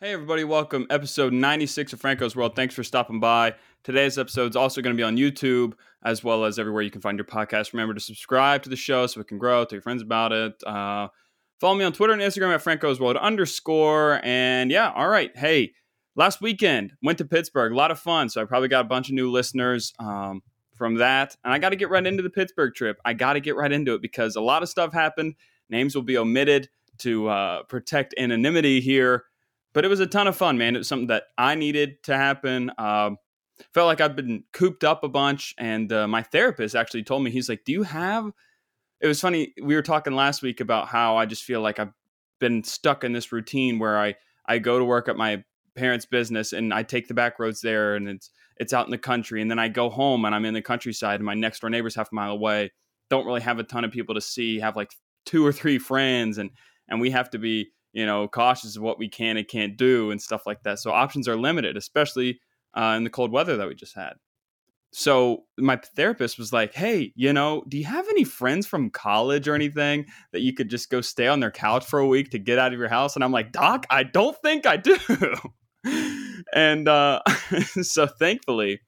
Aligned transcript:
Hey, 0.00 0.12
everybody, 0.12 0.44
welcome. 0.44 0.86
Episode 0.90 1.32
96 1.32 1.92
of 1.92 2.00
Franco's 2.00 2.36
World. 2.36 2.54
Thanks 2.54 2.72
for 2.72 2.84
stopping 2.84 3.18
by. 3.18 3.56
Today's 3.82 4.16
episode 4.16 4.50
is 4.50 4.54
also 4.54 4.80
going 4.80 4.96
to 4.96 4.96
be 4.96 5.02
on 5.02 5.16
YouTube 5.16 5.72
as 6.04 6.22
well 6.22 6.44
as 6.44 6.56
everywhere 6.56 6.82
you 6.82 6.90
can 6.92 7.00
find 7.00 7.18
your 7.18 7.24
podcast. 7.24 7.72
Remember 7.72 7.94
to 7.94 8.00
subscribe 8.00 8.62
to 8.62 8.68
the 8.68 8.76
show 8.76 9.08
so 9.08 9.20
it 9.20 9.26
can 9.26 9.38
grow. 9.38 9.64
Tell 9.64 9.74
your 9.74 9.82
friends 9.82 10.00
about 10.00 10.30
it. 10.30 10.52
Uh, 10.64 11.08
follow 11.58 11.74
me 11.74 11.82
on 11.82 11.92
Twitter 11.92 12.12
and 12.12 12.22
Instagram 12.22 12.54
at 12.54 12.62
Franco's 12.62 13.00
World 13.00 13.16
underscore. 13.16 14.20
And 14.22 14.70
yeah, 14.70 14.92
all 14.92 15.08
right. 15.08 15.36
Hey, 15.36 15.72
last 16.14 16.40
weekend 16.40 16.92
went 17.02 17.18
to 17.18 17.24
Pittsburgh. 17.24 17.72
A 17.72 17.76
lot 17.76 17.90
of 17.90 17.98
fun. 17.98 18.28
So 18.28 18.40
I 18.40 18.44
probably 18.44 18.68
got 18.68 18.84
a 18.84 18.88
bunch 18.88 19.08
of 19.08 19.16
new 19.16 19.32
listeners 19.32 19.94
um, 19.98 20.44
from 20.76 20.94
that. 20.98 21.36
And 21.42 21.52
I 21.52 21.58
got 21.58 21.70
to 21.70 21.76
get 21.76 21.90
right 21.90 22.06
into 22.06 22.22
the 22.22 22.30
Pittsburgh 22.30 22.72
trip. 22.72 23.00
I 23.04 23.14
got 23.14 23.32
to 23.32 23.40
get 23.40 23.56
right 23.56 23.72
into 23.72 23.94
it 23.94 24.02
because 24.02 24.36
a 24.36 24.40
lot 24.40 24.62
of 24.62 24.68
stuff 24.68 24.92
happened. 24.92 25.34
Names 25.68 25.96
will 25.96 26.02
be 26.02 26.18
omitted 26.18 26.68
to 26.98 27.26
uh, 27.26 27.62
protect 27.64 28.14
anonymity 28.16 28.80
here 28.80 29.24
but 29.78 29.84
it 29.84 29.88
was 29.88 30.00
a 30.00 30.08
ton 30.08 30.26
of 30.26 30.34
fun, 30.34 30.58
man. 30.58 30.74
It 30.74 30.78
was 30.78 30.88
something 30.88 31.06
that 31.06 31.26
I 31.38 31.54
needed 31.54 32.02
to 32.02 32.16
happen. 32.16 32.72
Um, 32.78 33.16
felt 33.72 33.86
like 33.86 34.00
I've 34.00 34.16
been 34.16 34.42
cooped 34.52 34.82
up 34.82 35.04
a 35.04 35.08
bunch, 35.08 35.54
and 35.56 35.92
uh, 35.92 36.08
my 36.08 36.20
therapist 36.20 36.74
actually 36.74 37.04
told 37.04 37.22
me 37.22 37.30
he's 37.30 37.48
like, 37.48 37.62
"Do 37.64 37.70
you 37.70 37.84
have?" 37.84 38.28
It 39.00 39.06
was 39.06 39.20
funny. 39.20 39.54
We 39.62 39.76
were 39.76 39.82
talking 39.82 40.14
last 40.14 40.42
week 40.42 40.58
about 40.58 40.88
how 40.88 41.16
I 41.16 41.26
just 41.26 41.44
feel 41.44 41.60
like 41.60 41.78
I've 41.78 41.92
been 42.40 42.64
stuck 42.64 43.04
in 43.04 43.12
this 43.12 43.30
routine 43.30 43.78
where 43.78 43.96
I 43.96 44.16
I 44.46 44.58
go 44.58 44.80
to 44.80 44.84
work 44.84 45.06
at 45.06 45.16
my 45.16 45.44
parents' 45.76 46.06
business 46.06 46.52
and 46.52 46.74
I 46.74 46.82
take 46.82 47.06
the 47.06 47.14
back 47.14 47.38
roads 47.38 47.60
there, 47.60 47.94
and 47.94 48.08
it's 48.08 48.30
it's 48.56 48.72
out 48.72 48.86
in 48.86 48.90
the 48.90 48.98
country, 48.98 49.40
and 49.40 49.48
then 49.48 49.60
I 49.60 49.68
go 49.68 49.90
home 49.90 50.24
and 50.24 50.34
I'm 50.34 50.44
in 50.44 50.54
the 50.54 50.60
countryside, 50.60 51.20
and 51.20 51.24
my 51.24 51.34
next 51.34 51.60
door 51.60 51.70
neighbor's 51.70 51.94
half 51.94 52.10
a 52.10 52.14
mile 52.16 52.32
away. 52.32 52.72
Don't 53.10 53.26
really 53.26 53.42
have 53.42 53.60
a 53.60 53.62
ton 53.62 53.84
of 53.84 53.92
people 53.92 54.16
to 54.16 54.20
see. 54.20 54.58
Have 54.58 54.74
like 54.74 54.90
two 55.24 55.46
or 55.46 55.52
three 55.52 55.78
friends, 55.78 56.36
and 56.38 56.50
and 56.88 57.00
we 57.00 57.12
have 57.12 57.30
to 57.30 57.38
be 57.38 57.70
you 57.92 58.06
know, 58.06 58.28
cautious 58.28 58.76
of 58.76 58.82
what 58.82 58.98
we 58.98 59.08
can 59.08 59.36
and 59.36 59.48
can't 59.48 59.76
do 59.76 60.10
and 60.10 60.20
stuff 60.20 60.46
like 60.46 60.62
that. 60.62 60.78
So 60.78 60.90
options 60.90 61.28
are 61.28 61.36
limited, 61.36 61.76
especially 61.76 62.40
uh, 62.76 62.94
in 62.96 63.04
the 63.04 63.10
cold 63.10 63.32
weather 63.32 63.56
that 63.56 63.68
we 63.68 63.74
just 63.74 63.94
had. 63.94 64.14
So 64.90 65.44
my 65.58 65.76
therapist 65.96 66.38
was 66.38 66.52
like, 66.52 66.74
"Hey, 66.74 67.12
you 67.14 67.32
know, 67.32 67.62
do 67.68 67.76
you 67.76 67.84
have 67.84 68.08
any 68.08 68.24
friends 68.24 68.66
from 68.66 68.90
college 68.90 69.46
or 69.46 69.54
anything 69.54 70.06
that 70.32 70.40
you 70.40 70.54
could 70.54 70.70
just 70.70 70.90
go 70.90 71.00
stay 71.02 71.28
on 71.28 71.40
their 71.40 71.50
couch 71.50 71.84
for 71.84 71.98
a 71.98 72.06
week 72.06 72.30
to 72.30 72.38
get 72.38 72.58
out 72.58 72.72
of 72.72 72.78
your 72.78 72.88
house?" 72.88 73.14
And 73.14 73.22
I'm 73.22 73.32
like, 73.32 73.52
"Doc, 73.52 73.86
I 73.90 74.02
don't 74.02 74.36
think 74.40 74.66
I 74.66 74.78
do." 74.78 74.96
and 76.54 76.88
uh, 76.88 77.20
so 77.82 78.06
thankfully, 78.06 78.80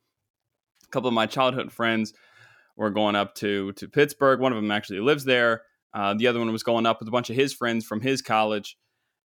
a 0.85 0.89
couple 0.91 1.09
of 1.09 1.15
my 1.15 1.27
childhood 1.27 1.71
friends 1.71 2.15
were 2.77 2.91
going 2.91 3.15
up 3.15 3.35
to 3.37 3.73
to 3.73 3.87
Pittsburgh. 3.87 4.41
One 4.41 4.53
of 4.53 4.57
them 4.57 4.71
actually 4.71 5.01
lives 5.01 5.25
there. 5.25 5.63
Uh, 5.93 6.15
the 6.15 6.29
other 6.29 6.39
one 6.39 6.51
was 6.53 6.63
going 6.63 6.87
up 6.87 7.01
with 7.01 7.09
a 7.09 7.13
bunch 7.13 7.29
of 7.29 7.37
his 7.37 7.53
friends 7.53 7.85
from 7.85 8.01
his 8.01 8.23
college 8.23 8.79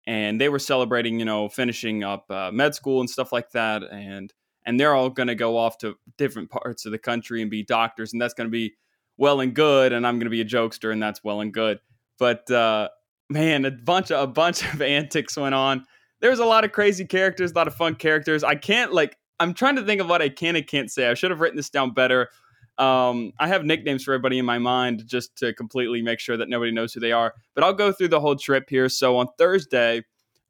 and 0.07 0.41
they 0.41 0.49
were 0.49 0.59
celebrating, 0.59 1.19
you 1.19 1.25
know, 1.25 1.49
finishing 1.49 2.05
up 2.05 2.31
uh, 2.31 2.51
med 2.53 2.75
school 2.75 3.01
and 3.01 3.11
stuff 3.11 3.33
like 3.33 3.51
that, 3.51 3.83
and 3.83 4.33
and 4.65 4.81
they're 4.81 4.95
all 4.95 5.11
going 5.11 5.29
to 5.29 5.35
go 5.35 5.57
off 5.57 5.79
to 5.79 5.97
different 6.19 6.51
parts 6.51 6.87
of 6.87 6.93
the 6.93 6.99
country 6.99 7.43
and 7.43 7.51
be 7.51 7.63
doctors, 7.63 8.13
and 8.13 8.21
that's 8.21 8.35
going 8.35 8.49
to 8.49 8.53
be 8.53 8.75
well 9.17 9.41
and 9.41 9.55
good, 9.55 9.93
and 9.93 10.07
I'm 10.07 10.17
going 10.17 10.27
to 10.27 10.31
be 10.31 10.41
a 10.41 10.45
jokester, 10.45 10.93
and 10.93 11.03
that's 11.03 11.23
well 11.23 11.41
and 11.41 11.53
good. 11.53 11.79
But 12.19 12.51
uh, 12.51 12.89
man, 13.31 13.65
a 13.65 13.71
bunch 13.71 14.11
of 14.11 14.23
a 14.23 14.27
bunch 14.27 14.63
of 14.75 14.83
antics 14.83 15.37
went 15.37 15.55
on. 15.55 15.85
There 16.21 16.31
was 16.31 16.41
a 16.41 16.45
lot 16.45 16.65
of 16.65 16.73
crazy 16.73 17.05
characters, 17.05 17.53
a 17.53 17.55
lot 17.55 17.69
of 17.69 17.75
fun 17.75 17.95
characters. 17.95 18.45
I 18.45 18.55
can't 18.55 18.93
like. 18.93 19.17
I'm 19.39 19.53
trying 19.53 19.77
to 19.77 19.85
think 19.85 20.01
of 20.01 20.09
what 20.09 20.23
I 20.23 20.31
can 20.31 20.57
and 20.57 20.67
can't 20.67 20.91
say. 20.91 21.09
I 21.09 21.15
should 21.15 21.31
have 21.31 21.41
written 21.41 21.57
this 21.57 21.69
down 21.69 21.93
better. 21.93 22.31
Um, 22.79 23.33
I 23.39 23.49
have 23.49 23.65
nicknames 23.65 24.05
for 24.05 24.13
everybody 24.13 24.39
in 24.39 24.45
my 24.45 24.59
mind 24.59 25.07
just 25.07 25.37
to 25.37 25.55
completely 25.55 26.03
make 26.03 26.21
sure 26.21 26.37
that 26.37 26.49
nobody 26.49 26.73
knows 26.73 26.93
who 26.93 27.01
they 27.01 27.13
are. 27.13 27.35
But 27.55 27.65
I'll 27.65 27.73
go 27.73 27.93
through 27.93 28.09
the 28.09 28.21
whole 28.21 28.37
trip 28.37 28.69
here. 28.69 28.89
So 28.89 29.17
on 29.17 29.29
Thursday, 29.39 30.03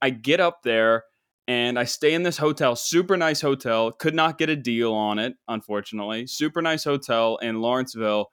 I 0.02 0.10
get 0.10 0.40
up 0.40 0.62
there 0.62 1.04
and 1.48 1.78
I 1.78 1.84
stay 1.84 2.14
in 2.14 2.24
this 2.24 2.38
hotel, 2.38 2.74
super 2.74 3.16
nice 3.16 3.40
hotel. 3.40 3.92
Could 3.92 4.14
not 4.14 4.38
get 4.38 4.50
a 4.50 4.56
deal 4.56 4.92
on 4.92 5.18
it, 5.18 5.34
unfortunately. 5.46 6.26
Super 6.26 6.60
nice 6.60 6.82
hotel 6.82 7.36
in 7.36 7.60
Lawrenceville. 7.60 8.32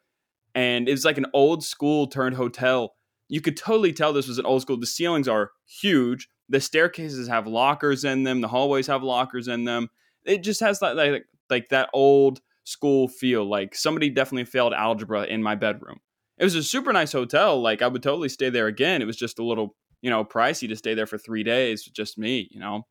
And 0.55 0.89
it's 0.89 1.05
like 1.05 1.17
an 1.17 1.27
old 1.33 1.63
school 1.63 2.07
turned 2.07 2.35
hotel. 2.35 2.95
You 3.27 3.41
could 3.41 3.57
totally 3.57 3.93
tell 3.93 4.13
this 4.13 4.27
was 4.27 4.39
an 4.39 4.45
old 4.45 4.63
school. 4.63 4.77
The 4.77 4.87
ceilings 4.87 5.27
are 5.27 5.51
huge. 5.65 6.27
The 6.49 6.59
staircases 6.59 7.27
have 7.27 7.47
lockers 7.47 8.03
in 8.03 8.23
them. 8.23 8.41
The 8.41 8.47
hallways 8.47 8.87
have 8.87 9.03
lockers 9.03 9.47
in 9.47 9.63
them. 9.63 9.89
It 10.25 10.43
just 10.43 10.59
has 10.61 10.81
like, 10.81 10.95
like, 10.95 11.25
like 11.49 11.69
that 11.69 11.89
old 11.93 12.41
school 12.63 13.07
feel. 13.07 13.45
Like 13.45 13.75
somebody 13.75 14.09
definitely 14.09 14.45
failed 14.45 14.73
algebra 14.73 15.23
in 15.23 15.43
my 15.43 15.55
bedroom. 15.55 15.99
It 16.37 16.43
was 16.43 16.55
a 16.55 16.63
super 16.63 16.91
nice 16.93 17.11
hotel. 17.11 17.61
Like 17.61 17.81
I 17.81 17.87
would 17.87 18.03
totally 18.03 18.29
stay 18.29 18.49
there 18.49 18.67
again. 18.67 19.01
It 19.01 19.05
was 19.05 19.17
just 19.17 19.39
a 19.39 19.43
little, 19.43 19.75
you 20.01 20.09
know, 20.09 20.25
pricey 20.25 20.67
to 20.69 20.75
stay 20.75 20.93
there 20.93 21.05
for 21.05 21.17
three 21.17 21.43
days. 21.43 21.83
Just 21.83 22.17
me, 22.17 22.47
you 22.51 22.59
know. 22.59 22.85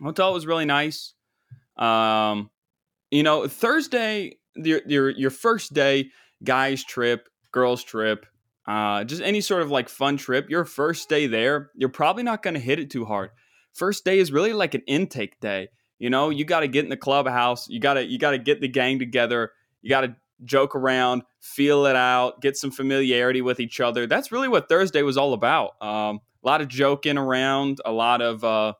Hotel 0.00 0.32
was 0.32 0.46
really 0.46 0.64
nice. 0.64 1.14
Um, 1.76 2.50
you 3.10 3.22
know, 3.22 3.46
Thursday, 3.46 4.38
your 4.56 4.80
your 4.86 5.10
your 5.10 5.30
first 5.30 5.72
day, 5.72 6.10
guys 6.44 6.84
trip, 6.84 7.28
girls 7.52 7.82
trip, 7.82 8.26
uh, 8.66 9.04
just 9.04 9.22
any 9.22 9.40
sort 9.40 9.62
of 9.62 9.70
like 9.70 9.88
fun 9.88 10.16
trip. 10.16 10.50
Your 10.50 10.64
first 10.64 11.08
day 11.08 11.26
there, 11.26 11.70
you're 11.74 11.88
probably 11.88 12.22
not 12.22 12.42
going 12.42 12.54
to 12.54 12.60
hit 12.60 12.78
it 12.78 12.90
too 12.90 13.04
hard. 13.04 13.30
First 13.72 14.04
day 14.04 14.18
is 14.18 14.30
really 14.32 14.52
like 14.52 14.74
an 14.74 14.82
intake 14.86 15.40
day. 15.40 15.68
You 15.98 16.10
know, 16.10 16.30
you 16.30 16.44
got 16.44 16.60
to 16.60 16.68
get 16.68 16.84
in 16.84 16.90
the 16.90 16.96
clubhouse. 16.96 17.68
You 17.68 17.80
got 17.80 17.94
to 17.94 18.04
you 18.04 18.18
got 18.18 18.30
to 18.32 18.38
get 18.38 18.60
the 18.60 18.68
gang 18.68 18.98
together. 18.98 19.52
You 19.82 19.90
got 19.90 20.02
to 20.02 20.16
joke 20.44 20.74
around, 20.74 21.22
feel 21.40 21.86
it 21.86 21.96
out, 21.96 22.40
get 22.40 22.56
some 22.56 22.70
familiarity 22.70 23.42
with 23.42 23.60
each 23.60 23.80
other. 23.80 24.06
That's 24.06 24.30
really 24.30 24.48
what 24.48 24.68
Thursday 24.68 25.02
was 25.02 25.16
all 25.16 25.32
about. 25.32 25.80
Um, 25.82 26.20
a 26.42 26.46
lot 26.46 26.60
of 26.60 26.68
joking 26.68 27.18
around, 27.18 27.80
a 27.84 27.92
lot 27.92 28.22
of 28.22 28.44
uh, 28.44 28.74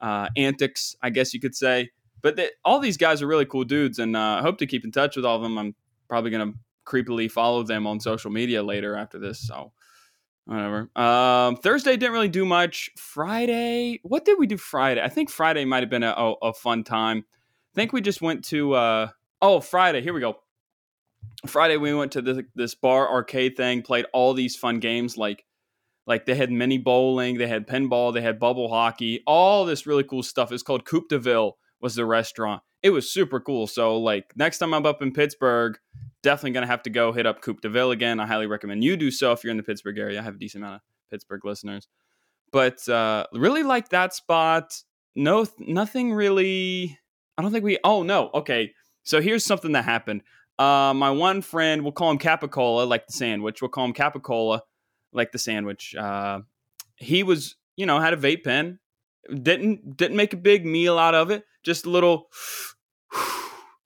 uh, 0.00 0.28
antics, 0.36 0.94
I 1.02 1.10
guess 1.10 1.32
you 1.32 1.40
could 1.40 1.54
say. 1.54 1.90
But 2.20 2.36
they, 2.36 2.50
all 2.64 2.78
these 2.78 2.96
guys 2.96 3.22
are 3.22 3.26
really 3.26 3.46
cool 3.46 3.64
dudes, 3.64 3.98
and 3.98 4.16
uh, 4.16 4.36
I 4.38 4.42
hope 4.42 4.58
to 4.58 4.66
keep 4.66 4.84
in 4.84 4.92
touch 4.92 5.16
with 5.16 5.24
all 5.24 5.36
of 5.36 5.42
them. 5.42 5.58
I'm 5.58 5.74
probably 6.08 6.30
going 6.30 6.52
to 6.52 6.58
creepily 6.84 7.30
follow 7.30 7.62
them 7.62 7.86
on 7.86 7.98
social 7.98 8.30
media 8.30 8.62
later 8.62 8.96
after 8.96 9.18
this. 9.18 9.46
So 9.46 9.72
whatever. 10.44 10.88
Um, 10.96 11.56
Thursday 11.56 11.96
didn't 11.96 12.12
really 12.12 12.28
do 12.28 12.44
much. 12.44 12.90
Friday, 12.96 14.00
what 14.02 14.24
did 14.24 14.38
we 14.38 14.46
do 14.46 14.56
Friday? 14.56 15.02
I 15.02 15.08
think 15.08 15.30
Friday 15.30 15.64
might 15.64 15.82
have 15.82 15.90
been 15.90 16.02
a, 16.02 16.14
a, 16.16 16.32
a, 16.42 16.52
fun 16.52 16.84
time. 16.84 17.24
I 17.28 17.74
think 17.74 17.92
we 17.92 18.00
just 18.00 18.20
went 18.20 18.44
to 18.46 18.74
uh, 18.74 19.08
oh 19.40 19.60
Friday. 19.60 20.02
Here 20.02 20.12
we 20.12 20.20
go. 20.20 20.36
Friday 21.46 21.76
we 21.76 21.94
went 21.94 22.12
to 22.12 22.22
this, 22.22 22.38
this 22.54 22.74
bar 22.74 23.10
arcade 23.10 23.56
thing, 23.56 23.82
played 23.82 24.06
all 24.12 24.34
these 24.34 24.56
fun 24.56 24.80
games 24.80 25.16
like 25.16 25.44
like 26.06 26.26
they 26.26 26.34
had 26.34 26.50
mini 26.50 26.78
bowling, 26.78 27.38
they 27.38 27.46
had 27.46 27.66
pinball, 27.66 28.12
they 28.12 28.20
had 28.20 28.40
bubble 28.40 28.68
hockey, 28.68 29.22
all 29.26 29.64
this 29.64 29.86
really 29.86 30.02
cool 30.02 30.22
stuff. 30.22 30.50
It's 30.50 30.62
called 30.62 30.84
Coop 30.84 31.08
de 31.08 31.18
Ville 31.18 31.56
was 31.80 31.94
the 31.94 32.04
restaurant. 32.04 32.62
It 32.82 32.90
was 32.90 33.10
super 33.10 33.40
cool. 33.40 33.66
So 33.66 33.98
like 33.98 34.32
next 34.36 34.58
time 34.58 34.74
I'm 34.74 34.86
up 34.86 35.02
in 35.02 35.12
Pittsburgh, 35.12 35.78
definitely 36.22 36.60
to 36.60 36.66
have 36.66 36.82
to 36.82 36.90
go 36.90 37.12
hit 37.12 37.26
up 37.26 37.42
Coop 37.42 37.60
de 37.60 37.68
Ville 37.68 37.90
again. 37.90 38.20
I 38.20 38.26
highly 38.26 38.46
recommend 38.46 38.82
you 38.82 38.96
do 38.96 39.10
so 39.10 39.32
if 39.32 39.44
you're 39.44 39.50
in 39.50 39.56
the 39.56 39.62
Pittsburgh 39.62 39.98
area. 39.98 40.20
I 40.20 40.22
have 40.22 40.34
a 40.36 40.38
decent 40.38 40.64
amount 40.64 40.76
of 40.76 40.82
Pittsburgh 41.10 41.44
listeners. 41.44 41.88
But 42.50 42.86
uh, 42.88 43.26
really 43.32 43.62
like 43.62 43.88
that 43.90 44.14
spot. 44.14 44.82
No, 45.14 45.46
nothing 45.58 46.12
really. 46.12 46.98
I 47.36 47.42
don't 47.42 47.50
think 47.50 47.64
we. 47.64 47.78
Oh, 47.82 48.02
no. 48.02 48.30
Okay. 48.34 48.72
So 49.04 49.20
here's 49.20 49.44
something 49.44 49.72
that 49.72 49.84
happened. 49.84 50.22
Uh, 50.58 50.92
my 50.94 51.10
one 51.10 51.42
friend, 51.42 51.82
we'll 51.82 51.92
call 51.92 52.10
him 52.10 52.18
Capicola, 52.18 52.86
like 52.86 53.06
the 53.06 53.12
sandwich. 53.12 53.62
We'll 53.62 53.70
call 53.70 53.84
him 53.84 53.94
Capicola, 53.94 54.60
like 55.12 55.32
the 55.32 55.38
sandwich. 55.38 55.94
Uh, 55.94 56.40
he 56.96 57.22
was, 57.22 57.56
you 57.76 57.86
know, 57.86 57.98
had 57.98 58.12
a 58.12 58.16
vape 58.16 58.44
pen. 58.44 58.78
Didn't 59.28 59.96
didn't 59.96 60.16
make 60.16 60.32
a 60.34 60.36
big 60.36 60.66
meal 60.66 60.98
out 60.98 61.14
of 61.14 61.30
it. 61.30 61.44
Just 61.64 61.86
a 61.86 61.90
little 61.90 62.28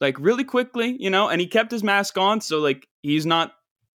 like 0.00 0.18
really 0.18 0.44
quickly, 0.44 0.96
you 0.98 1.10
know, 1.10 1.28
and 1.28 1.40
he 1.40 1.46
kept 1.46 1.70
his 1.70 1.82
mask 1.82 2.18
on, 2.18 2.40
so 2.40 2.58
like 2.58 2.86
he's 3.02 3.26
not 3.26 3.52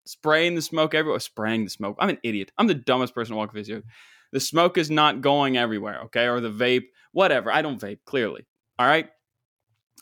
spraying 0.06 0.56
the 0.56 0.62
smoke 0.62 0.94
everywhere. 0.94 1.19
Spraying 1.19 1.63
the 1.63 1.69
smoke. 1.69 1.97
I'm 2.00 2.09
an 2.09 2.19
idiot. 2.23 2.51
I'm 2.57 2.67
the 2.67 2.73
dumbest 2.73 3.13
person 3.13 3.34
to 3.34 3.38
walk 3.38 3.53
this 3.53 3.67
here. 3.67 3.84
The 4.31 4.40
smoke 4.40 4.78
is 4.78 4.91
not 4.91 5.22
going 5.22 5.57
everywhere, 5.57 6.01
okay? 6.06 6.28
Or 6.28 6.40
the 6.40 6.51
vape, 6.51 6.85
whatever. 7.12 7.51
I 7.51 7.62
don't 7.62 7.79
vape, 7.79 7.99
clearly. 8.05 8.46
All 8.78 8.87
right. 8.87 9.08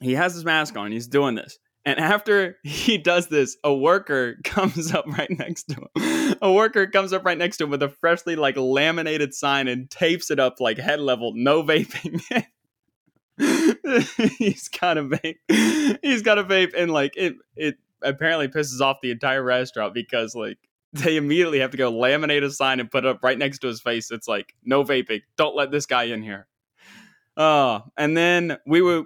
He 0.01 0.13
has 0.13 0.33
his 0.33 0.45
mask 0.45 0.75
on. 0.77 0.91
He's 0.91 1.07
doing 1.07 1.35
this. 1.35 1.57
And 1.85 1.99
after 1.99 2.57
he 2.63 2.97
does 2.97 3.27
this, 3.27 3.57
a 3.63 3.73
worker 3.73 4.35
comes 4.43 4.93
up 4.93 5.05
right 5.07 5.31
next 5.31 5.69
to 5.69 5.75
him. 5.75 6.35
A 6.41 6.51
worker 6.51 6.87
comes 6.87 7.13
up 7.13 7.25
right 7.25 7.37
next 7.37 7.57
to 7.57 7.63
him 7.63 7.69
with 7.69 7.81
a 7.81 7.89
freshly 7.89 8.35
like 8.35 8.57
laminated 8.57 9.33
sign 9.33 9.67
and 9.67 9.89
tapes 9.89 10.29
it 10.29 10.39
up 10.39 10.59
like 10.59 10.77
head 10.77 10.99
level, 10.99 11.31
no 11.35 11.63
vaping. 11.63 12.21
he's 14.37 14.67
got 14.69 14.97
a 14.97 15.03
vape. 15.03 15.99
He's 16.01 16.21
got 16.21 16.39
a 16.39 16.43
vape, 16.43 16.73
and 16.75 16.91
like 16.91 17.15
it, 17.15 17.35
it 17.55 17.75
apparently 18.01 18.47
pisses 18.47 18.81
off 18.81 18.97
the 19.01 19.11
entire 19.11 19.43
restaurant 19.43 19.93
because 19.93 20.35
like 20.35 20.57
they 20.93 21.17
immediately 21.17 21.59
have 21.59 21.71
to 21.71 21.77
go 21.77 21.91
laminate 21.91 22.43
a 22.43 22.49
sign 22.49 22.79
and 22.79 22.89
put 22.89 23.05
it 23.05 23.09
up 23.09 23.19
right 23.21 23.37
next 23.37 23.59
to 23.59 23.67
his 23.67 23.81
face. 23.81 24.09
It's 24.11 24.27
like 24.27 24.55
no 24.63 24.83
vaping. 24.83 25.21
Don't 25.35 25.55
let 25.55 25.71
this 25.71 25.85
guy 25.85 26.03
in 26.05 26.23
here. 26.23 26.47
Uh, 27.35 27.81
and 27.95 28.17
then 28.17 28.57
we 28.65 28.81
were. 28.81 29.03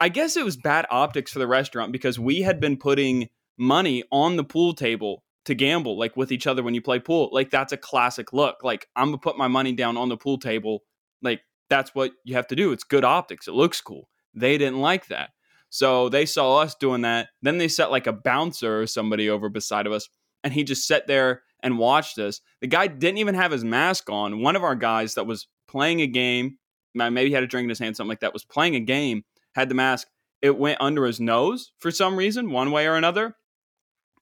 I 0.00 0.08
guess 0.08 0.36
it 0.36 0.44
was 0.44 0.56
bad 0.56 0.86
optics 0.90 1.32
for 1.32 1.40
the 1.40 1.48
restaurant 1.48 1.90
because 1.90 2.18
we 2.18 2.42
had 2.42 2.60
been 2.60 2.76
putting 2.76 3.28
money 3.56 4.04
on 4.12 4.36
the 4.36 4.44
pool 4.44 4.72
table 4.72 5.24
to 5.44 5.54
gamble 5.54 5.98
like 5.98 6.16
with 6.16 6.30
each 6.30 6.46
other 6.46 6.62
when 6.62 6.74
you 6.74 6.82
play 6.82 6.98
pool. 6.98 7.30
Like 7.32 7.50
that's 7.50 7.72
a 7.72 7.76
classic 7.76 8.32
look. 8.32 8.62
Like 8.62 8.88
I'm 8.94 9.08
gonna 9.08 9.18
put 9.18 9.38
my 9.38 9.48
money 9.48 9.72
down 9.72 9.96
on 9.96 10.08
the 10.08 10.16
pool 10.16 10.38
table 10.38 10.82
like 11.22 11.40
That's 11.70 11.94
what 11.94 12.12
you 12.24 12.34
have 12.34 12.46
to 12.48 12.56
do. 12.56 12.72
It's 12.72 12.84
good 12.84 13.04
optics. 13.04 13.48
It 13.48 13.54
looks 13.54 13.80
cool. 13.80 14.08
They 14.34 14.58
didn't 14.58 14.80
like 14.80 15.08
that. 15.08 15.30
So 15.70 16.08
they 16.08 16.24
saw 16.24 16.58
us 16.58 16.74
doing 16.74 17.02
that. 17.02 17.28
Then 17.42 17.58
they 17.58 17.68
set 17.68 17.90
like 17.90 18.06
a 18.06 18.12
bouncer 18.12 18.80
or 18.80 18.86
somebody 18.86 19.28
over 19.28 19.48
beside 19.48 19.86
of 19.86 19.92
us, 19.92 20.08
and 20.42 20.52
he 20.52 20.64
just 20.64 20.86
sat 20.86 21.06
there 21.06 21.42
and 21.62 21.78
watched 21.78 22.18
us. 22.18 22.40
The 22.60 22.68
guy 22.68 22.86
didn't 22.86 23.18
even 23.18 23.34
have 23.34 23.52
his 23.52 23.64
mask 23.64 24.08
on. 24.08 24.40
One 24.40 24.56
of 24.56 24.64
our 24.64 24.76
guys 24.76 25.14
that 25.14 25.26
was 25.26 25.46
playing 25.66 26.00
a 26.00 26.06
game, 26.06 26.56
maybe 26.94 27.26
he 27.26 27.34
had 27.34 27.42
a 27.42 27.46
drink 27.46 27.64
in 27.64 27.68
his 27.68 27.78
hand, 27.78 27.96
something 27.96 28.08
like 28.08 28.20
that, 28.20 28.32
was 28.32 28.44
playing 28.44 28.76
a 28.76 28.80
game, 28.80 29.24
had 29.54 29.68
the 29.68 29.74
mask. 29.74 30.08
It 30.40 30.56
went 30.56 30.80
under 30.80 31.04
his 31.04 31.20
nose 31.20 31.72
for 31.78 31.90
some 31.90 32.16
reason, 32.16 32.50
one 32.50 32.70
way 32.70 32.86
or 32.86 32.94
another. 32.94 33.34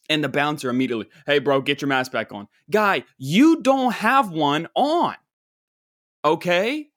And 0.08 0.25
the 0.25 0.28
bouncer 0.28 0.70
immediately, 0.70 1.06
hey, 1.26 1.40
bro, 1.40 1.60
get 1.60 1.82
your 1.82 1.88
mask 1.88 2.10
back 2.10 2.32
on. 2.32 2.48
Guy, 2.70 3.04
you 3.19 3.60
don't 3.60 3.93
have 3.93 4.31
one 4.31 4.69
on. 4.75 5.14
Okay? 6.25 6.88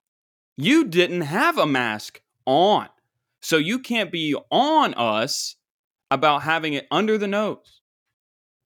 You 0.61 0.83
didn't 0.83 1.21
have 1.21 1.57
a 1.57 1.65
mask 1.65 2.21
on. 2.45 2.89
So 3.41 3.55
you 3.55 3.79
can't 3.79 4.11
be 4.11 4.35
on 4.51 4.93
us 4.95 5.55
about 6.11 6.43
having 6.43 6.73
it 6.73 6.85
under 6.91 7.17
the 7.17 7.27
nose. 7.27 7.79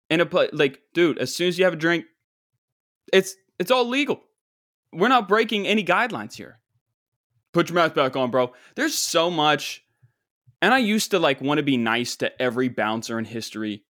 In 0.09 0.21
a 0.21 0.27
like, 0.53 0.79
dude, 0.93 1.17
as 1.17 1.35
soon 1.35 1.49
as 1.49 1.59
you 1.59 1.65
have 1.65 1.73
a 1.73 1.77
drink, 1.77 2.05
it's 3.11 3.35
it's 3.59 3.71
all 3.71 3.85
legal. 3.85 4.21
We're 4.93 5.09
not 5.09 5.27
breaking 5.27 5.67
any 5.67 5.83
guidelines 5.83 6.33
here. 6.33 6.59
Put 7.51 7.67
your 7.67 7.75
mask 7.75 7.95
back 7.95 8.15
on, 8.15 8.31
bro. 8.31 8.53
There's 8.75 8.95
so 8.95 9.29
much 9.29 9.83
and 10.61 10.73
I 10.73 10.77
used 10.77 11.11
to 11.11 11.19
like 11.19 11.41
want 11.41 11.57
to 11.57 11.63
be 11.63 11.75
nice 11.75 12.15
to 12.17 12.41
every 12.41 12.69
bouncer 12.69 13.19
in 13.19 13.25
history. 13.25 13.83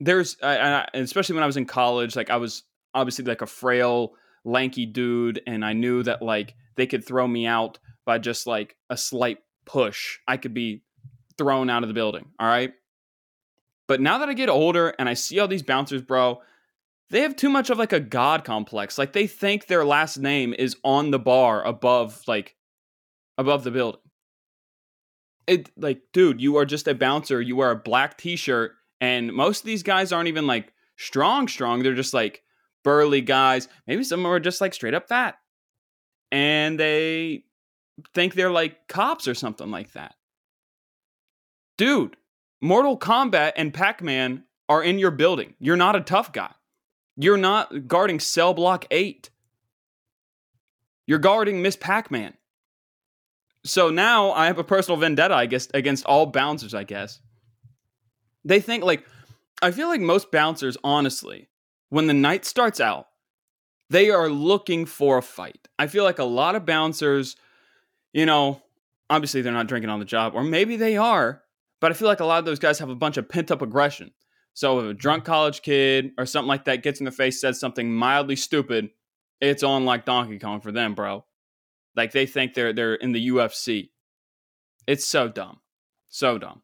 There's, 0.00 0.38
I, 0.42 0.56
I, 0.56 0.88
especially 0.94 1.34
when 1.34 1.42
I 1.42 1.46
was 1.46 1.58
in 1.58 1.66
college, 1.66 2.16
like 2.16 2.30
I 2.30 2.36
was 2.36 2.62
obviously 2.94 3.26
like 3.26 3.42
a 3.42 3.46
frail, 3.46 4.14
lanky 4.44 4.86
dude, 4.86 5.42
and 5.46 5.64
I 5.64 5.72
knew 5.72 6.02
that 6.02 6.22
like 6.22 6.54
they 6.76 6.86
could 6.86 7.04
throw 7.04 7.26
me 7.26 7.46
out 7.46 7.78
by 8.04 8.18
just 8.18 8.46
like 8.46 8.76
a 8.90 8.96
slight 8.96 9.38
push. 9.64 10.18
I 10.26 10.36
could 10.36 10.54
be 10.54 10.82
thrown 11.38 11.70
out 11.70 11.82
of 11.82 11.88
the 11.88 11.94
building. 11.94 12.26
All 12.38 12.48
right. 12.48 12.72
But 13.88 14.00
now 14.00 14.18
that 14.18 14.28
I 14.28 14.34
get 14.34 14.48
older 14.48 14.94
and 14.98 15.08
I 15.08 15.14
see 15.14 15.38
all 15.38 15.48
these 15.48 15.62
bouncers, 15.62 16.02
bro, 16.02 16.40
they 17.10 17.20
have 17.20 17.36
too 17.36 17.50
much 17.50 17.68
of 17.68 17.78
like 17.78 17.92
a 17.92 18.00
god 18.00 18.44
complex. 18.44 18.96
Like 18.96 19.12
they 19.12 19.26
think 19.26 19.66
their 19.66 19.84
last 19.84 20.18
name 20.18 20.54
is 20.54 20.76
on 20.82 21.10
the 21.10 21.18
bar 21.18 21.64
above 21.64 22.22
like 22.26 22.56
above 23.38 23.64
the 23.64 23.70
building 23.70 24.00
it 25.46 25.70
like 25.76 26.02
dude 26.12 26.40
you 26.40 26.56
are 26.56 26.64
just 26.64 26.88
a 26.88 26.94
bouncer 26.94 27.40
you 27.40 27.56
wear 27.56 27.70
a 27.70 27.76
black 27.76 28.16
t-shirt 28.16 28.72
and 29.00 29.32
most 29.32 29.60
of 29.60 29.66
these 29.66 29.82
guys 29.82 30.12
aren't 30.12 30.28
even 30.28 30.46
like 30.46 30.72
strong 30.96 31.48
strong 31.48 31.82
they're 31.82 31.94
just 31.94 32.14
like 32.14 32.42
burly 32.82 33.20
guys. 33.20 33.68
Maybe 33.86 34.04
some 34.04 34.26
are 34.26 34.40
just 34.40 34.60
like 34.60 34.74
straight 34.74 34.94
up 34.94 35.08
fat. 35.08 35.36
And 36.30 36.78
they 36.78 37.44
think 38.14 38.34
they're 38.34 38.50
like 38.50 38.88
cops 38.88 39.28
or 39.28 39.34
something 39.34 39.70
like 39.70 39.92
that. 39.92 40.14
Dude 41.78 42.16
mortal 42.60 42.96
kombat 42.96 43.52
and 43.56 43.74
pac-man 43.74 44.44
are 44.68 44.84
in 44.84 44.98
your 44.98 45.10
building. 45.10 45.54
You're 45.58 45.76
not 45.76 45.96
a 45.96 46.00
tough 46.00 46.32
guy. 46.32 46.52
You're 47.16 47.36
not 47.36 47.88
guarding 47.88 48.20
cell 48.20 48.54
block 48.54 48.86
8 48.90 49.30
you're 51.06 51.18
guarding 51.18 51.62
miss 51.62 51.76
pac-man. 51.76 52.34
So 53.64 53.90
now 53.90 54.32
I 54.32 54.46
have 54.46 54.58
a 54.58 54.64
personal 54.64 54.98
vendetta, 54.98 55.34
I 55.34 55.46
guess, 55.46 55.68
against 55.74 56.04
all 56.06 56.26
bouncers, 56.26 56.74
I 56.74 56.84
guess. 56.84 57.20
They 58.44 58.60
think 58.60 58.82
like 58.82 59.04
I 59.60 59.70
feel 59.70 59.88
like 59.88 60.00
most 60.00 60.32
bouncers, 60.32 60.76
honestly, 60.82 61.48
when 61.92 62.06
the 62.06 62.14
night 62.14 62.46
starts 62.46 62.80
out, 62.80 63.08
they 63.90 64.08
are 64.08 64.30
looking 64.30 64.86
for 64.86 65.18
a 65.18 65.22
fight. 65.22 65.68
I 65.78 65.88
feel 65.88 66.04
like 66.04 66.18
a 66.18 66.24
lot 66.24 66.54
of 66.54 66.64
bouncers, 66.64 67.36
you 68.14 68.24
know, 68.24 68.62
obviously 69.10 69.42
they're 69.42 69.52
not 69.52 69.66
drinking 69.66 69.90
on 69.90 69.98
the 69.98 70.06
job, 70.06 70.32
or 70.34 70.42
maybe 70.42 70.76
they 70.76 70.96
are, 70.96 71.42
but 71.82 71.90
I 71.90 71.94
feel 71.94 72.08
like 72.08 72.20
a 72.20 72.24
lot 72.24 72.38
of 72.38 72.46
those 72.46 72.58
guys 72.58 72.78
have 72.78 72.88
a 72.88 72.94
bunch 72.94 73.18
of 73.18 73.28
pent 73.28 73.50
up 73.50 73.60
aggression. 73.60 74.12
So 74.54 74.78
if 74.78 74.86
a 74.86 74.94
drunk 74.94 75.24
mm-hmm. 75.24 75.32
college 75.32 75.60
kid 75.60 76.12
or 76.16 76.24
something 76.24 76.48
like 76.48 76.64
that 76.64 76.82
gets 76.82 76.98
in 76.98 77.04
the 77.04 77.12
face, 77.12 77.42
says 77.42 77.60
something 77.60 77.92
mildly 77.92 78.36
stupid, 78.36 78.88
it's 79.42 79.62
on 79.62 79.84
like 79.84 80.06
Donkey 80.06 80.38
Kong 80.38 80.62
for 80.62 80.72
them, 80.72 80.94
bro. 80.94 81.26
Like 81.94 82.12
they 82.12 82.24
think 82.24 82.54
they're 82.54 82.72
they're 82.72 82.94
in 82.94 83.12
the 83.12 83.28
UFC. 83.28 83.90
It's 84.86 85.06
so 85.06 85.28
dumb. 85.28 85.60
So 86.08 86.38
dumb. 86.38 86.62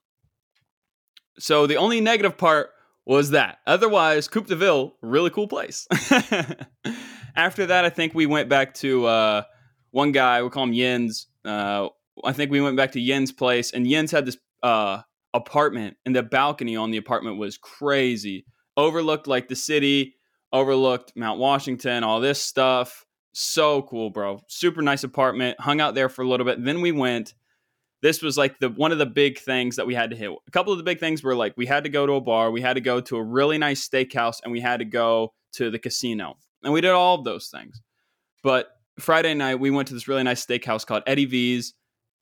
So 1.39 1.67
the 1.67 1.77
only 1.77 2.01
negative 2.01 2.39
part 2.39 2.71
was 3.09 3.31
that. 3.31 3.59
Otherwise, 3.67 4.29
Coop 4.29 4.47
de 4.47 4.55
Ville, 4.55 4.95
really 5.01 5.31
cool 5.31 5.49
place. 5.49 5.89
After 7.37 7.67
that, 7.67 7.85
I 7.85 7.91
think 7.91 8.15
we 8.15 8.27
went 8.27 8.51
back 8.51 8.75
to 8.75 9.07
uh, 9.07 9.43
one 9.91 10.13
guy, 10.13 10.43
we'll 10.43 10.51
call 10.51 10.65
him 10.65 10.73
Yens. 10.73 11.27
Uh, 11.45 11.89
I 12.23 12.33
think 12.33 12.51
we 12.51 12.61
went 12.61 12.77
back 12.77 12.93
to 12.93 13.01
Yen's 13.01 13.33
place, 13.33 13.73
and 13.73 13.87
Yen's 13.87 14.11
had 14.11 14.27
this 14.27 14.37
uh, 14.63 15.01
apartment, 15.33 15.97
and 16.05 16.15
the 16.15 16.23
balcony 16.23 16.77
on 16.77 16.91
the 16.91 16.99
apartment 16.99 17.39
was 17.39 17.57
crazy. 17.57 18.45
Overlooked 18.77 19.27
like 19.27 19.49
the 19.49 19.57
city, 19.57 20.17
overlooked 20.53 21.15
Mount 21.17 21.41
Washington, 21.41 22.05
all 22.05 22.21
this 22.21 22.41
stuff. 22.41 23.07
So 23.33 23.83
cool, 23.83 24.11
bro. 24.11 24.41
Super 24.49 24.83
nice 24.83 25.03
apartment. 25.03 25.59
Hung 25.61 25.81
out 25.81 25.95
there 25.95 26.09
for 26.09 26.23
a 26.23 26.29
little 26.29 26.45
bit. 26.45 26.63
Then 26.63 26.83
we 26.83 26.93
went. 26.93 27.35
This 28.01 28.23
was 28.23 28.39
like 28.39 28.59
the 28.61 28.69
one 28.69 28.93
of 28.93 28.99
the 28.99 29.07
big 29.07 29.39
things 29.39 29.77
that 29.77 29.87
we 29.87 29.95
had 29.95 30.11
to 30.11 30.17
hit. 30.17 30.31
A 30.31 30.51
couple 30.51 30.73
of 30.73 30.79
the 30.79 30.85
big 30.85 31.01
things 31.01 31.23
were 31.23 31.35
like 31.35 31.55
we 31.57 31.67
had 31.67 31.85
to 31.85 31.91
go 31.91 32.07
to 32.07 32.15
a 32.15 32.21
bar, 32.21 32.51
we 32.51 32.61
had 32.61 32.75
to 32.75 32.81
go 32.81 33.01
to 33.01 33.17
a 33.17 33.23
really 33.23 33.59
nice 33.59 33.87
steakhouse, 33.87 34.39
and 34.43 34.53
we 34.53 34.61
had 34.61 34.79
to 34.79 34.85
go 34.85 35.33
to 35.55 35.71
the 35.71 35.79
casino. 35.79 36.37
And 36.63 36.73
we 36.73 36.81
did 36.81 36.91
all 36.91 37.17
of 37.17 37.25
those 37.25 37.49
things. 37.49 37.81
But 38.43 38.69
Friday 38.99 39.35
night 39.35 39.57
we 39.57 39.71
went 39.71 39.89
to 39.89 39.95
this 39.95 40.09
really 40.09 40.23
nice 40.23 40.45
steakhouse 40.45 40.87
called 40.87 41.03
Eddie 41.07 41.27
V's. 41.27 41.75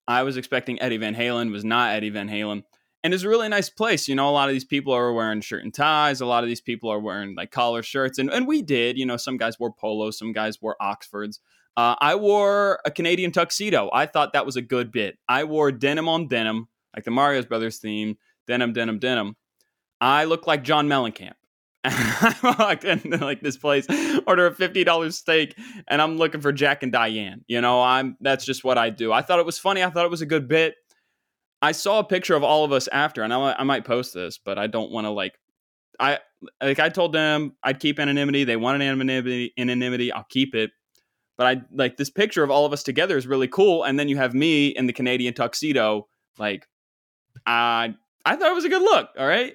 I 0.09 0.23
was 0.23 0.37
expecting 0.37 0.81
Eddie 0.81 0.99
Van 0.99 1.15
Halen, 1.15 1.51
was 1.51 1.65
not 1.65 1.95
Eddie 1.95 2.11
Van 2.11 2.29
Halen 2.29 2.63
and 3.07 3.15
it's 3.15 3.23
a 3.23 3.29
really 3.29 3.49
nice 3.49 3.71
place. 3.71 4.09
You 4.09 4.17
know, 4.17 4.29
a 4.29 4.33
lot 4.33 4.49
of 4.49 4.53
these 4.53 4.65
people 4.65 4.93
are 4.93 5.13
wearing 5.13 5.41
shirt 5.41 5.63
and 5.63 5.73
ties. 5.73 6.21
A 6.21 6.27
lot 6.27 6.43
of 6.43 6.49
these 6.49 6.61
people 6.61 6.91
are 6.91 6.99
wearing 6.99 7.37
like 7.37 7.53
collar 7.53 7.85
shirts, 7.85 8.19
and 8.19 8.29
and 8.29 8.49
we 8.49 8.63
did. 8.63 8.99
You 8.99 9.07
know, 9.07 9.17
some 9.17 9.37
guys 9.37 9.61
wore 9.61 9.73
polos, 9.73 10.19
some 10.19 10.33
guys 10.33 10.61
wore 10.61 10.75
Oxfords. 10.81 11.39
Uh, 11.77 11.95
I 12.01 12.15
wore 12.15 12.81
a 12.85 12.91
Canadian 12.91 13.33
tuxedo. 13.33 13.91
I 13.93 14.07
thought 14.07 14.33
that 14.33 14.47
was 14.47 14.57
a 14.57 14.63
good 14.63 14.91
bit. 14.91 15.19
I 15.29 15.45
wore 15.45 15.71
denim 15.71 16.09
on 16.09 16.29
denim, 16.29 16.69
like 16.95 17.05
the 17.05 17.11
Mario 17.11 17.43
Brothers 17.43 17.79
theme, 17.79 18.17
denim, 18.47 18.73
denim, 18.73 18.99
denim. 18.99 19.37
I 20.01 20.25
look 20.25 20.47
like 20.47 20.65
John 20.65 20.89
Mellencamp. 20.89 21.35
I 21.89 22.57
walked 22.59 22.85
into 22.85 23.19
like 23.19 23.41
this 23.43 23.57
place, 23.57 23.87
order 24.27 24.47
a 24.47 24.55
fifty 24.55 24.83
dollars 24.83 25.17
steak, 25.17 25.57
and 25.87 26.03
I'm 26.03 26.17
looking 26.17 26.41
for 26.41 26.51
Jack 26.51 26.83
and 26.83 26.91
Diane. 26.91 27.45
You 27.47 27.61
know, 27.61 27.81
I'm 27.81 28.17
that's 28.21 28.45
just 28.45 28.65
what 28.65 28.77
I 28.77 28.91
do. 28.91 29.13
I 29.13 29.23
thought 29.23 29.39
it 29.39 29.47
was 29.47 29.59
funny. 29.59 29.85
I 29.85 29.91
thought 29.91 30.05
it 30.05 30.11
was 30.11 30.23
a 30.23 30.27
good 30.27 30.49
bit. 30.49 30.75
I 31.63 31.73
saw 31.73 32.01
a 32.01 32.05
picture 32.05 32.35
of 32.35 32.43
all 32.43 32.65
of 32.65 32.73
us 32.73 32.89
after, 32.89 33.23
and 33.23 33.33
I, 33.33 33.55
I 33.59 33.63
might 33.63 33.85
post 33.85 34.15
this, 34.15 34.39
but 34.39 34.59
I 34.59 34.67
don't 34.67 34.91
want 34.91 35.05
to 35.05 35.11
like. 35.11 35.39
I 36.01 36.19
like 36.61 36.81
I 36.81 36.89
told 36.89 37.13
them 37.13 37.53
I'd 37.63 37.79
keep 37.79 38.01
anonymity. 38.01 38.45
They 38.45 38.57
wanted 38.57 38.83
anonymity. 38.83 39.53
Anonymity. 39.57 40.11
I'll 40.11 40.27
keep 40.29 40.55
it. 40.57 40.71
But 41.37 41.47
I 41.47 41.63
like 41.73 41.97
this 41.97 42.11
picture 42.11 42.43
of 42.43 42.51
all 42.51 42.65
of 42.65 42.73
us 42.73 42.83
together 42.83 43.17
is 43.17 43.27
really 43.27 43.49
cool, 43.49 43.85
and 43.85 43.99
then 43.99 44.09
you 44.09 44.17
have 44.17 44.35
me 44.35 44.69
in 44.69 44.87
the 44.87 44.93
Canadian 44.93 45.35
tuxedo. 45.35 46.09
Like, 46.39 46.67
I 47.45 47.95
I 48.25 48.37
thought 48.37 48.51
it 48.51 48.55
was 48.55 48.65
a 48.65 48.71
good 48.71 48.83
look. 48.83 49.11
All 49.19 49.27
right, 49.27 49.55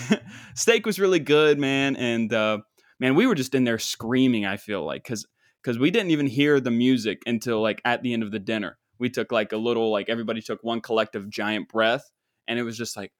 steak 0.54 0.86
was 0.86 0.98
really 0.98 1.20
good, 1.20 1.58
man, 1.58 1.96
and 1.96 2.32
uh, 2.32 2.58
man, 2.98 3.14
we 3.14 3.26
were 3.26 3.34
just 3.34 3.54
in 3.54 3.64
there 3.64 3.78
screaming. 3.78 4.44
I 4.44 4.56
feel 4.56 4.84
like 4.84 5.04
because 5.04 5.26
because 5.62 5.78
we 5.78 5.90
didn't 5.90 6.10
even 6.10 6.26
hear 6.26 6.60
the 6.60 6.70
music 6.70 7.22
until 7.26 7.60
like 7.60 7.80
at 7.84 8.02
the 8.02 8.12
end 8.12 8.22
of 8.22 8.30
the 8.30 8.38
dinner 8.38 8.78
we 9.00 9.10
took 9.10 9.32
like 9.32 9.50
a 9.52 9.56
little 9.56 9.90
like 9.90 10.08
everybody 10.08 10.40
took 10.40 10.62
one 10.62 10.80
collective 10.80 11.28
giant 11.28 11.68
breath 11.68 12.04
and 12.46 12.58
it 12.58 12.62
was 12.62 12.76
just 12.76 12.96
like 12.96 13.10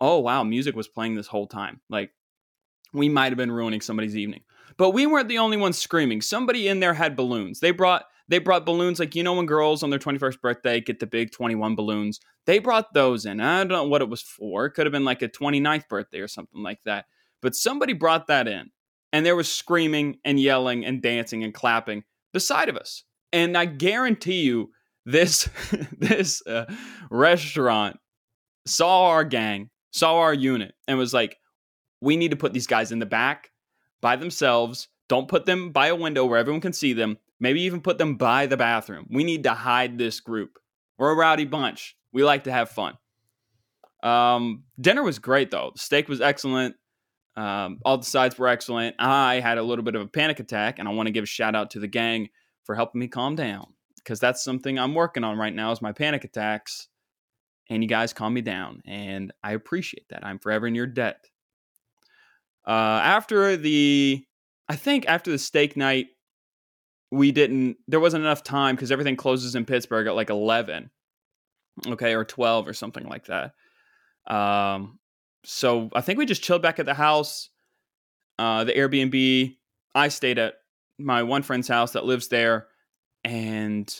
oh 0.00 0.18
wow 0.18 0.42
music 0.42 0.74
was 0.74 0.88
playing 0.88 1.14
this 1.14 1.28
whole 1.28 1.46
time 1.46 1.80
like 1.88 2.10
we 2.92 3.08
might 3.08 3.30
have 3.30 3.36
been 3.36 3.52
ruining 3.52 3.80
somebody's 3.80 4.16
evening 4.16 4.40
but 4.80 4.94
we 4.94 5.04
weren't 5.04 5.28
the 5.28 5.36
only 5.36 5.58
ones 5.58 5.76
screaming. 5.76 6.22
Somebody 6.22 6.66
in 6.66 6.80
there 6.80 6.94
had 6.94 7.14
balloons. 7.14 7.60
They 7.60 7.70
brought 7.70 8.06
they 8.28 8.38
brought 8.38 8.64
balloons. 8.64 8.98
Like 8.98 9.14
you 9.14 9.22
know 9.22 9.34
when 9.34 9.44
girls 9.44 9.82
on 9.82 9.90
their 9.90 9.98
21st 9.98 10.40
birthday 10.40 10.80
get 10.80 11.00
the 11.00 11.06
big 11.06 11.32
21 11.32 11.74
balloons? 11.74 12.18
They 12.46 12.60
brought 12.60 12.94
those 12.94 13.26
in. 13.26 13.42
I 13.42 13.58
don't 13.58 13.68
know 13.68 13.84
what 13.84 14.00
it 14.00 14.08
was 14.08 14.22
for. 14.22 14.64
It 14.64 14.70
could 14.70 14.86
have 14.86 14.92
been 14.92 15.04
like 15.04 15.20
a 15.20 15.28
29th 15.28 15.86
birthday 15.86 16.20
or 16.20 16.28
something 16.28 16.62
like 16.62 16.78
that. 16.86 17.04
But 17.42 17.54
somebody 17.54 17.92
brought 17.92 18.28
that 18.28 18.48
in 18.48 18.70
and 19.12 19.26
there 19.26 19.36
was 19.36 19.52
screaming 19.52 20.16
and 20.24 20.40
yelling 20.40 20.86
and 20.86 21.02
dancing 21.02 21.44
and 21.44 21.52
clapping 21.52 22.02
beside 22.32 22.70
of 22.70 22.78
us. 22.78 23.04
And 23.34 23.58
i 23.58 23.66
guarantee 23.66 24.40
you 24.40 24.70
this 25.04 25.46
this 25.98 26.40
uh, 26.46 26.64
restaurant 27.10 27.98
saw 28.64 29.08
our 29.08 29.24
gang, 29.24 29.68
saw 29.90 30.20
our 30.20 30.32
unit, 30.32 30.72
and 30.88 30.96
was 30.96 31.12
like, 31.12 31.36
"We 32.00 32.16
need 32.16 32.30
to 32.30 32.38
put 32.38 32.54
these 32.54 32.66
guys 32.66 32.92
in 32.92 32.98
the 32.98 33.04
back 33.04 33.49
by 34.00 34.16
themselves. 34.16 34.88
Don't 35.08 35.28
put 35.28 35.46
them 35.46 35.70
by 35.70 35.88
a 35.88 35.96
window 35.96 36.24
where 36.24 36.38
everyone 36.38 36.60
can 36.60 36.72
see 36.72 36.92
them. 36.92 37.18
Maybe 37.40 37.62
even 37.62 37.80
put 37.80 37.98
them 37.98 38.16
by 38.16 38.46
the 38.46 38.56
bathroom. 38.56 39.06
We 39.10 39.24
need 39.24 39.44
to 39.44 39.54
hide 39.54 39.98
this 39.98 40.20
group. 40.20 40.58
We're 40.98 41.12
a 41.12 41.16
rowdy 41.16 41.46
bunch. 41.46 41.96
We 42.12 42.22
like 42.22 42.44
to 42.44 42.52
have 42.52 42.70
fun." 42.70 42.98
Um, 44.02 44.64
dinner 44.80 45.02
was 45.02 45.18
great 45.18 45.50
though. 45.50 45.72
The 45.74 45.80
steak 45.80 46.08
was 46.08 46.20
excellent. 46.20 46.76
Um, 47.36 47.78
all 47.84 47.98
the 47.98 48.04
sides 48.04 48.38
were 48.38 48.48
excellent. 48.48 48.96
I 48.98 49.40
had 49.40 49.58
a 49.58 49.62
little 49.62 49.84
bit 49.84 49.94
of 49.94 50.02
a 50.02 50.06
panic 50.06 50.40
attack, 50.40 50.78
and 50.78 50.88
I 50.88 50.92
want 50.92 51.06
to 51.06 51.12
give 51.12 51.24
a 51.24 51.26
shout 51.28 51.54
out 51.54 51.70
to 51.70 51.80
the 51.80 51.88
gang 51.88 52.28
for 52.64 52.74
helping 52.74 52.98
me 52.98 53.08
calm 53.08 53.36
down 53.36 53.74
because 53.96 54.20
that's 54.20 54.42
something 54.42 54.78
I'm 54.78 54.94
working 54.94 55.24
on 55.24 55.38
right 55.38 55.54
now 55.54 55.70
is 55.72 55.82
my 55.82 55.92
panic 55.92 56.24
attacks. 56.24 56.88
And 57.68 57.84
you 57.84 57.88
guys 57.88 58.12
calm 58.12 58.34
me 58.34 58.40
down, 58.40 58.82
and 58.84 59.32
I 59.44 59.52
appreciate 59.52 60.08
that. 60.10 60.26
I'm 60.26 60.40
forever 60.40 60.66
in 60.66 60.74
your 60.74 60.88
debt. 60.88 61.24
Uh, 62.70 63.00
after 63.02 63.56
the, 63.56 64.24
I 64.68 64.76
think 64.76 65.04
after 65.08 65.32
the 65.32 65.38
steak 65.38 65.76
night, 65.76 66.06
we 67.10 67.32
didn't. 67.32 67.78
There 67.88 67.98
wasn't 67.98 68.22
enough 68.22 68.44
time 68.44 68.76
because 68.76 68.92
everything 68.92 69.16
closes 69.16 69.56
in 69.56 69.64
Pittsburgh 69.64 70.06
at 70.06 70.14
like 70.14 70.30
11, 70.30 70.88
okay, 71.88 72.14
or 72.14 72.24
12 72.24 72.68
or 72.68 72.72
something 72.72 73.08
like 73.08 73.24
that. 73.26 73.54
Um, 74.32 75.00
so 75.44 75.90
I 75.96 76.00
think 76.00 76.20
we 76.20 76.26
just 76.26 76.44
chilled 76.44 76.62
back 76.62 76.78
at 76.78 76.86
the 76.86 76.94
house. 76.94 77.50
Uh, 78.38 78.62
the 78.62 78.72
Airbnb. 78.72 79.56
I 79.92 80.06
stayed 80.06 80.38
at 80.38 80.54
my 80.96 81.24
one 81.24 81.42
friend's 81.42 81.66
house 81.66 81.94
that 81.94 82.04
lives 82.04 82.28
there, 82.28 82.68
and 83.24 83.92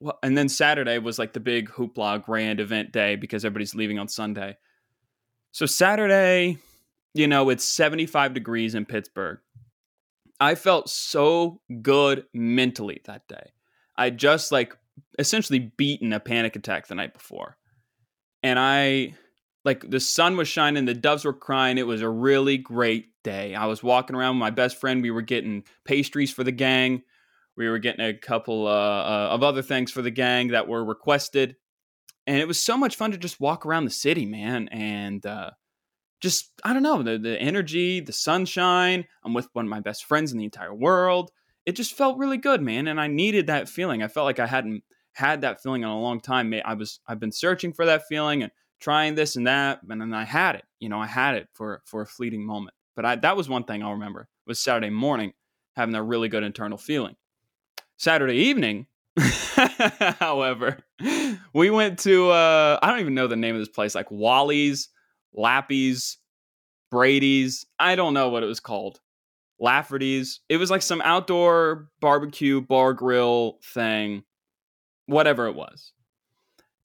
well, 0.00 0.18
and 0.22 0.38
then 0.38 0.48
Saturday 0.48 0.96
was 0.96 1.18
like 1.18 1.34
the 1.34 1.40
big 1.40 1.68
hoopla 1.68 2.24
grand 2.24 2.58
event 2.58 2.90
day 2.90 3.16
because 3.16 3.44
everybody's 3.44 3.74
leaving 3.74 3.98
on 3.98 4.08
Sunday. 4.08 4.56
So 5.52 5.66
Saturday, 5.66 6.56
you 7.14 7.26
know, 7.26 7.50
it's 7.50 7.64
75 7.64 8.34
degrees 8.34 8.74
in 8.74 8.86
Pittsburgh. 8.86 9.38
I 10.40 10.54
felt 10.54 10.88
so 10.88 11.60
good 11.82 12.24
mentally 12.32 13.00
that 13.04 13.26
day. 13.28 13.52
I 13.96 14.10
just 14.10 14.52
like 14.52 14.76
essentially 15.18 15.58
beaten 15.58 16.12
a 16.12 16.20
panic 16.20 16.54
attack 16.56 16.86
the 16.86 16.94
night 16.94 17.14
before. 17.14 17.56
And 18.42 18.58
I 18.58 19.14
like 19.64 19.88
the 19.88 20.00
sun 20.00 20.36
was 20.36 20.46
shining, 20.46 20.84
the 20.84 20.94
doves 20.94 21.24
were 21.24 21.32
crying. 21.32 21.78
It 21.78 21.86
was 21.86 22.02
a 22.02 22.08
really 22.08 22.56
great 22.56 23.06
day. 23.24 23.54
I 23.54 23.66
was 23.66 23.82
walking 23.82 24.14
around 24.14 24.36
with 24.36 24.40
my 24.40 24.50
best 24.50 24.80
friend. 24.80 25.02
We 25.02 25.10
were 25.10 25.22
getting 25.22 25.64
pastries 25.84 26.32
for 26.32 26.44
the 26.44 26.52
gang. 26.52 27.02
We 27.56 27.68
were 27.68 27.80
getting 27.80 28.06
a 28.06 28.14
couple 28.14 28.68
uh, 28.68 28.70
uh, 28.70 29.28
of 29.32 29.42
other 29.42 29.62
things 29.62 29.90
for 29.90 30.00
the 30.00 30.12
gang 30.12 30.48
that 30.48 30.68
were 30.68 30.84
requested. 30.84 31.56
And 32.26 32.38
it 32.38 32.46
was 32.46 32.62
so 32.62 32.76
much 32.76 32.94
fun 32.94 33.10
to 33.10 33.18
just 33.18 33.40
walk 33.40 33.66
around 33.66 33.84
the 33.84 33.90
city, 33.90 34.26
man. 34.26 34.68
And 34.68 35.26
uh, 35.26 35.50
just, 36.20 36.50
I 36.64 36.72
don't 36.72 36.82
know, 36.82 37.02
the, 37.02 37.18
the 37.18 37.40
energy, 37.40 38.00
the 38.00 38.12
sunshine. 38.12 39.04
I'm 39.24 39.34
with 39.34 39.48
one 39.52 39.66
of 39.66 39.70
my 39.70 39.80
best 39.80 40.04
friends 40.04 40.32
in 40.32 40.38
the 40.38 40.44
entire 40.44 40.74
world. 40.74 41.30
It 41.66 41.72
just 41.72 41.96
felt 41.96 42.18
really 42.18 42.38
good, 42.38 42.62
man. 42.62 42.88
And 42.88 43.00
I 43.00 43.06
needed 43.06 43.46
that 43.46 43.68
feeling. 43.68 44.02
I 44.02 44.08
felt 44.08 44.24
like 44.24 44.38
I 44.38 44.46
hadn't 44.46 44.82
had 45.12 45.42
that 45.42 45.62
feeling 45.62 45.82
in 45.82 45.88
a 45.88 46.00
long 46.00 46.20
time. 46.20 46.52
I 46.64 46.74
was, 46.74 47.00
I've 47.06 47.20
been 47.20 47.32
searching 47.32 47.72
for 47.72 47.86
that 47.86 48.06
feeling 48.08 48.42
and 48.42 48.52
trying 48.80 49.14
this 49.14 49.36
and 49.36 49.46
that. 49.46 49.80
And 49.88 50.00
then 50.00 50.14
I 50.14 50.24
had 50.24 50.56
it, 50.56 50.64
you 50.80 50.88
know, 50.88 50.98
I 50.98 51.06
had 51.06 51.34
it 51.34 51.48
for, 51.52 51.82
for 51.84 52.02
a 52.02 52.06
fleeting 52.06 52.44
moment. 52.44 52.74
But 52.96 53.04
I, 53.04 53.16
that 53.16 53.36
was 53.36 53.48
one 53.48 53.64
thing 53.64 53.82
I'll 53.82 53.92
remember 53.92 54.28
was 54.46 54.60
Saturday 54.60 54.90
morning 54.90 55.32
having 55.76 55.92
that 55.92 56.02
really 56.02 56.28
good 56.28 56.42
internal 56.42 56.78
feeling. 56.78 57.14
Saturday 57.96 58.34
evening, 58.34 58.86
however, 60.18 60.78
we 61.52 61.70
went 61.70 61.98
to 62.00 62.30
uh, 62.30 62.78
I 62.80 62.90
don't 62.90 63.00
even 63.00 63.14
know 63.14 63.26
the 63.26 63.36
name 63.36 63.54
of 63.54 63.60
this 63.60 63.68
place, 63.68 63.94
like 63.94 64.10
Wally's, 64.10 64.88
Lappy's, 65.38 66.18
Brady's. 66.90 67.64
I 67.78 67.94
don't 67.94 68.14
know 68.14 68.28
what 68.28 68.42
it 68.42 68.46
was 68.46 68.60
called. 68.60 69.00
Lafferty's. 69.60 70.40
It 70.48 70.56
was 70.56 70.70
like 70.70 70.82
some 70.82 71.00
outdoor 71.02 71.88
barbecue 72.00 72.60
bar 72.60 72.92
grill 72.92 73.58
thing, 73.62 74.24
whatever 75.06 75.46
it 75.46 75.54
was. 75.54 75.92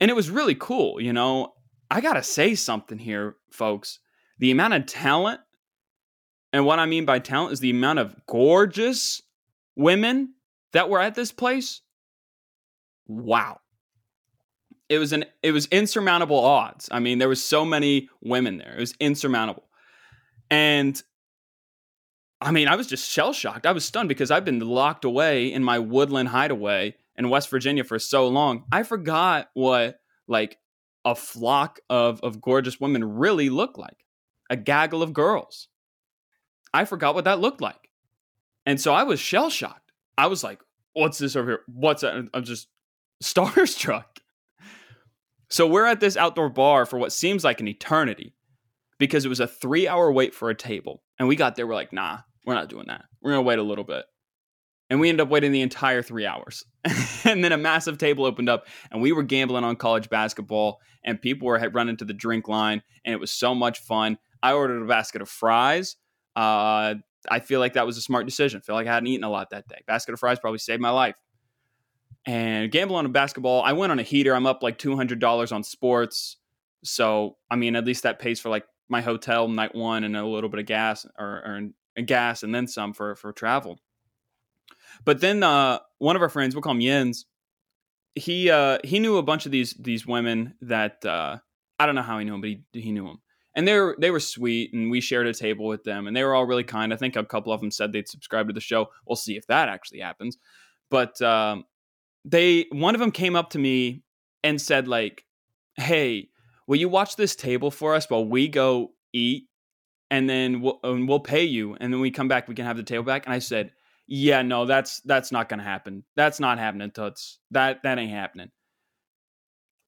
And 0.01 0.11
it 0.11 0.15
was 0.15 0.31
really 0.31 0.55
cool, 0.55 1.01
you 1.01 1.13
know. 1.13 1.55
I 1.91 2.01
got 2.01 2.15
to 2.15 2.23
say 2.23 2.55
something 2.55 2.99
here, 2.99 3.37
folks. 3.51 3.99
The 4.39 4.51
amount 4.51 4.75
of 4.75 4.87
talent, 4.87 5.41
and 6.53 6.65
what 6.65 6.79
I 6.79 6.87
mean 6.87 7.05
by 7.05 7.19
talent 7.19 7.53
is 7.53 7.61
the 7.61 7.71
amount 7.71 8.01
of 8.01 8.17
gorgeous 8.27 9.23
women 9.77 10.35
that 10.73 10.89
were 10.89 11.01
at 11.01 11.15
this 11.15 11.33
place, 11.33 11.83
wow. 13.07 13.59
It 14.93 14.99
was 14.99 15.15
an 15.15 15.25
it 15.43 15.53
was 15.53 15.65
insurmountable 15.69 16.39
odds. 16.39 16.87
I 16.93 17.01
mean, 17.01 17.17
there 17.17 17.29
was 17.29 17.43
so 17.43 17.65
many 17.65 18.11
women 18.21 18.59
there. 18.59 18.75
It 18.77 18.81
was 18.81 18.95
insurmountable. 19.01 19.65
And 20.51 21.03
I 22.43 22.51
mean, 22.51 22.69
I 22.69 22.77
was 22.77 22.89
just 22.89 23.11
shell 23.11 23.33
shocked. 23.33 23.65
I 23.65 23.73
was 23.73 23.87
stunned 23.87 24.11
because 24.11 24.31
I've 24.31 24.45
been 24.45 24.61
locked 24.61 25.07
away 25.07 25.51
in 25.51 25.65
my 25.65 25.79
woodland 25.79 26.29
hideaway 26.29 26.95
in 27.17 27.31
West 27.31 27.49
Virginia 27.49 27.85
for 27.85 27.99
so 27.99 28.29
long. 28.29 28.65
I 28.71 28.83
forgot 28.83 29.49
what 29.55 29.99
like 30.29 30.59
a 31.07 31.15
flock 31.15 31.81
of 31.89 32.21
of 32.21 32.43
gorgeous 32.43 32.79
women 32.79 33.17
really 33.17 33.49
looked 33.49 33.79
like. 33.79 34.05
A 34.51 34.57
gaggle 34.57 35.03
of 35.03 35.15
girls. 35.15 35.69
I 36.75 36.85
forgot 36.85 37.15
what 37.15 37.25
that 37.25 37.41
looked 37.41 37.63
like. 37.63 37.89
And 38.67 38.79
so 38.79 38.93
I 38.93 39.05
was 39.05 39.21
shell 39.21 39.49
shocked. 39.49 39.91
I 40.19 40.27
was 40.27 40.45
like, 40.45 40.61
what's 40.93 41.17
this 41.17 41.35
over 41.35 41.51
here? 41.51 41.61
What's 41.67 42.03
that? 42.03 42.29
I'm 42.35 42.45
just 42.45 42.69
starstruck. 43.25 44.12
So 45.53 45.67
we're 45.67 45.85
at 45.85 46.01
this 46.01 46.17
outdoor 46.17 46.49
bar 46.49 46.87
for 46.87 46.99
what 46.99 47.13
seems 47.13 47.45
like 47.45 47.61
an 47.61 47.69
eternity 47.69 48.35
because 48.99 49.27
it 49.27 49.29
was 49.29 49.39
a 49.39 49.47
three 49.47 49.87
hour 49.87 50.11
wait 50.11 50.35
for 50.35 50.49
a 50.49 50.55
table. 50.55 51.03
And 51.19 51.29
we 51.29 51.37
got 51.37 51.57
there, 51.57 51.67
we're 51.67 51.75
like, 51.75 51.93
nah, 51.93 52.21
we're 52.47 52.55
not 52.55 52.71
doing 52.71 52.87
that. 52.89 53.05
We're 53.21 53.33
going 53.33 53.45
to 53.45 53.47
wait 53.47 53.59
a 53.59 53.63
little 53.63 53.85
bit. 53.85 54.07
And 54.89 54.99
we 54.99 55.11
ended 55.11 55.27
up 55.27 55.29
waiting 55.29 55.53
the 55.53 55.61
entire 55.61 56.01
three 56.01 56.25
hours. 56.25 56.65
and 57.25 57.45
then 57.45 57.53
a 57.53 57.59
massive 57.59 57.99
table 57.99 58.25
opened 58.25 58.49
up, 58.49 58.67
and 58.91 59.03
we 59.03 59.13
were 59.13 59.23
gambling 59.23 59.63
on 59.63 59.77
college 59.77 60.09
basketball, 60.09 60.79
and 61.05 61.21
people 61.21 61.47
were 61.47 61.59
running 61.71 61.99
to 61.99 62.07
the 62.07 62.15
drink 62.15 62.49
line, 62.49 62.83
and 63.05 63.13
it 63.13 63.21
was 63.21 63.31
so 63.31 63.55
much 63.55 63.79
fun. 63.81 64.17
I 64.43 64.55
ordered 64.55 64.83
a 64.83 64.87
basket 64.87 65.21
of 65.21 65.29
fries. 65.29 65.97
Uh, 66.35 66.95
I 67.31 67.41
feel 67.41 67.61
like 67.61 67.75
that 67.75 67.87
was 67.87 67.99
a 67.99 68.03
smart 68.03 68.25
decision. 68.25 68.63
I 68.63 68.65
feel 68.65 68.75
like 68.75 68.87
I 68.87 68.95
hadn't 68.95 69.09
eaten 69.09 69.25
a 69.25 69.31
lot 69.31 69.51
that 69.51 69.69
day. 69.69 69.83
Basket 69.87 70.15
of 70.15 70.19
fries 70.19 70.39
probably 70.39 70.59
saved 70.59 70.81
my 70.81 70.91
life. 70.91 71.15
And 72.27 72.71
gamble 72.71 72.97
on 72.97 73.07
a 73.07 73.09
basketball, 73.09 73.63
I 73.63 73.73
went 73.73 73.93
on 73.93 73.99
a 73.99 74.05
heater. 74.05 74.35
I'm 74.35 74.47
up 74.47 74.63
like 74.63 74.79
$200 74.79 75.53
on 75.53 75.65
sports. 75.65 76.37
So, 76.85 77.37
I 77.51 77.57
mean, 77.57 77.77
at 77.77 77.85
least 77.85 78.05
that 78.05 78.19
pays 78.19 78.41
for 78.41 78.49
like 78.49 78.65
my 78.89 79.01
hotel 79.01 79.49
night 79.49 79.75
one 79.75 80.05
and 80.05 80.17
a 80.17 80.25
little 80.25 80.51
bit 80.51 80.61
of 80.61 80.67
gas 80.67 81.07
or, 81.19 81.27
or 81.97 82.03
gas 82.03 82.43
and 82.43 82.55
then 82.55 82.67
some 82.67 82.93
for, 82.93 83.17
for 83.17 83.33
travel. 83.33 83.79
But 85.05 85.21
then 85.21 85.43
uh, 85.43 85.79
one 85.99 86.17
of 86.17 86.23
our 86.23 86.29
friends, 86.29 86.55
we'll 86.55 86.63
call 86.63 86.75
him 86.75 86.81
Jens, 86.81 87.27
he 88.15 88.51
uh, 88.51 88.77
he 88.85 88.99
knew 88.99 89.17
a 89.17 89.23
bunch 89.23 89.47
of 89.47 89.53
these 89.53 89.73
these 89.81 90.07
women 90.07 90.55
that 90.61 91.03
uh, 91.03 91.39
I 91.79 91.87
don't 91.87 91.95
know 91.95 92.03
how 92.03 92.19
he 92.19 92.27
knew 92.27 92.33
them, 92.33 92.43
but 92.43 92.51
he, 92.51 92.63
he 92.73 92.93
knew 92.93 93.07
them 93.07 93.23
and 93.55 93.67
they 93.67 93.79
were 93.79 93.97
they 93.99 94.11
were 94.11 94.21
sweet 94.21 94.73
and 94.73 94.91
we 94.91 95.01
shared 95.01 95.27
a 95.27 95.35
table 95.35 95.67
with 95.67 95.85
them 95.85 96.07
and 96.07 96.17
they 96.17 96.25
were 96.25 96.35
all 96.35 96.47
really 96.47 96.65
kind 96.65 96.93
i 96.93 96.97
think 96.97 97.17
a 97.17 97.25
couple 97.25 97.53
of 97.53 97.61
them 97.61 97.71
said 97.71 97.93
they'd 97.93 98.09
subscribe 98.09 98.47
to 98.47 98.53
the 98.53 98.61
show 98.61 98.89
we'll 99.07 99.17
see 99.17 99.37
if 99.37 99.47
that 99.47 99.69
actually 99.69 100.01
happens 100.01 100.39
but 100.91 101.21
um, 101.23 101.65
they 102.25 102.67
one 102.71 102.95
of 102.95 103.01
them 103.01 103.11
came 103.11 103.37
up 103.37 103.51
to 103.51 103.59
me 103.59 104.03
and 104.43 104.61
said 104.61 104.89
like 104.89 105.25
hey 105.77 106.29
will 106.67 106.77
you 106.77 106.89
watch 106.89 107.17
this 107.17 107.35
table 107.35 107.71
for 107.71 107.95
us 107.95 108.09
while 108.09 108.25
we 108.25 108.49
go 108.49 108.93
eat 109.13 109.49
and 110.11 110.29
then 110.29 110.61
we'll, 110.61 110.79
and 110.85 111.09
we'll 111.09 111.21
pay 111.21 111.45
you 111.45 111.77
and 111.81 111.93
then 111.93 112.01
we 112.01 112.11
come 112.11 112.29
back 112.29 112.49
we 112.49 112.55
can 112.55 112.67
have 112.67 112.77
the 112.77 112.83
table 112.83 113.05
back? 113.05 113.27
And 113.27 113.35
i 113.35 113.39
said 113.39 113.73
yeah 114.07 114.43
no 114.43 114.67
that's 114.67 115.01
that's 115.01 115.33
not 115.33 115.49
gonna 115.49 115.63
happen. 115.63 116.05
That's 116.17 116.41
not 116.41 116.59
happening 116.59 116.91
toots 116.91 117.39
that 117.51 117.83
that 117.83 117.99
ain't 117.99 118.13
happening. 118.13 118.51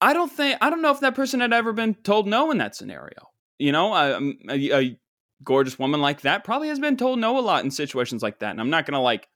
I 0.01 0.13
don't 0.13 0.31
think 0.31 0.57
i 0.61 0.69
don't 0.69 0.81
know 0.81 0.91
if 0.91 0.99
that 1.01 1.15
person 1.15 1.39
had 1.39 1.53
ever 1.53 1.73
been 1.73 1.95
told 1.95 2.27
no 2.27 2.51
in 2.51 2.57
that 2.57 2.75
scenario 2.75 3.31
you 3.59 3.71
know, 3.71 3.93
a, 3.93 4.17
um, 4.17 4.37
a, 4.49 4.71
a 4.71 4.99
gorgeous 5.43 5.79
woman 5.79 6.01
like 6.01 6.21
that 6.21 6.43
probably 6.43 6.69
has 6.69 6.79
been 6.79 6.97
told 6.97 7.19
no 7.19 7.37
a 7.37 7.41
lot 7.41 7.63
in 7.63 7.71
situations 7.71 8.21
like 8.23 8.39
that. 8.39 8.51
And 8.51 8.59
I'm 8.59 8.69
not 8.69 8.85
going 8.85 8.93
to 8.93 8.99
like 8.99 9.27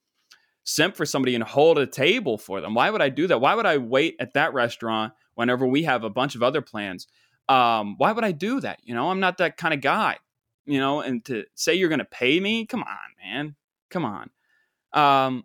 simp 0.69 0.95
for 0.95 1.05
somebody 1.05 1.33
and 1.33 1.43
hold 1.43 1.79
a 1.79 1.87
table 1.87 2.37
for 2.37 2.61
them. 2.61 2.75
Why 2.75 2.89
would 2.89 3.01
I 3.01 3.09
do 3.09 3.27
that? 3.27 3.41
Why 3.41 3.55
would 3.55 3.65
I 3.65 3.77
wait 3.77 4.15
at 4.19 4.33
that 4.33 4.53
restaurant 4.53 5.13
whenever 5.33 5.65
we 5.65 5.83
have 5.83 6.03
a 6.03 6.09
bunch 6.09 6.35
of 6.35 6.43
other 6.43 6.61
plans? 6.61 7.07
Um, 7.47 7.95
why 7.97 8.11
would 8.11 8.23
I 8.23 8.31
do 8.31 8.59
that? 8.59 8.79
You 8.83 8.93
know, 8.93 9.09
I'm 9.09 9.19
not 9.19 9.39
that 9.39 9.57
kind 9.57 9.73
of 9.73 9.81
guy. 9.81 10.17
You 10.65 10.77
know, 10.79 11.01
and 11.01 11.25
to 11.25 11.45
say 11.55 11.73
you're 11.73 11.89
going 11.89 11.99
to 11.99 12.05
pay 12.05 12.39
me, 12.39 12.67
come 12.67 12.83
on, 12.83 12.97
man, 13.23 13.55
come 13.89 14.05
on. 14.05 14.29
Um, 14.93 15.43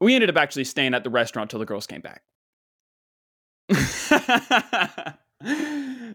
we 0.00 0.14
ended 0.14 0.30
up 0.30 0.36
actually 0.36 0.64
staying 0.64 0.94
at 0.94 1.02
the 1.02 1.10
restaurant 1.10 1.50
till 1.50 1.58
the 1.58 1.66
girls 1.66 1.88
came 1.88 2.00
back. 2.00 2.22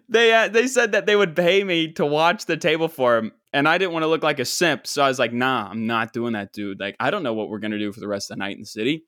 they 0.07 0.33
uh, 0.33 0.47
they 0.47 0.67
said 0.67 0.93
that 0.93 1.05
they 1.05 1.15
would 1.15 1.35
pay 1.35 1.63
me 1.63 1.91
to 1.93 2.05
watch 2.05 2.45
the 2.45 2.57
table 2.57 2.87
for 2.87 3.17
him, 3.17 3.33
and 3.55 3.69
I 3.69 3.77
didn't 3.77 3.93
want 3.93 4.03
to 4.03 4.07
look 4.07 4.21
like 4.21 4.39
a 4.39 4.45
simp, 4.45 4.85
so 4.85 5.01
I 5.01 5.07
was 5.07 5.17
like, 5.17 5.31
"Nah, 5.31 5.69
I'm 5.69 5.87
not 5.87 6.11
doing 6.11 6.33
that, 6.33 6.51
dude. 6.51 6.77
Like, 6.77 6.97
I 6.99 7.09
don't 7.09 7.23
know 7.23 7.33
what 7.33 7.47
we're 7.47 7.59
gonna 7.59 7.79
do 7.79 7.93
for 7.93 8.01
the 8.01 8.07
rest 8.07 8.29
of 8.29 8.35
the 8.35 8.39
night 8.39 8.55
in 8.55 8.59
the 8.59 8.65
city." 8.65 9.05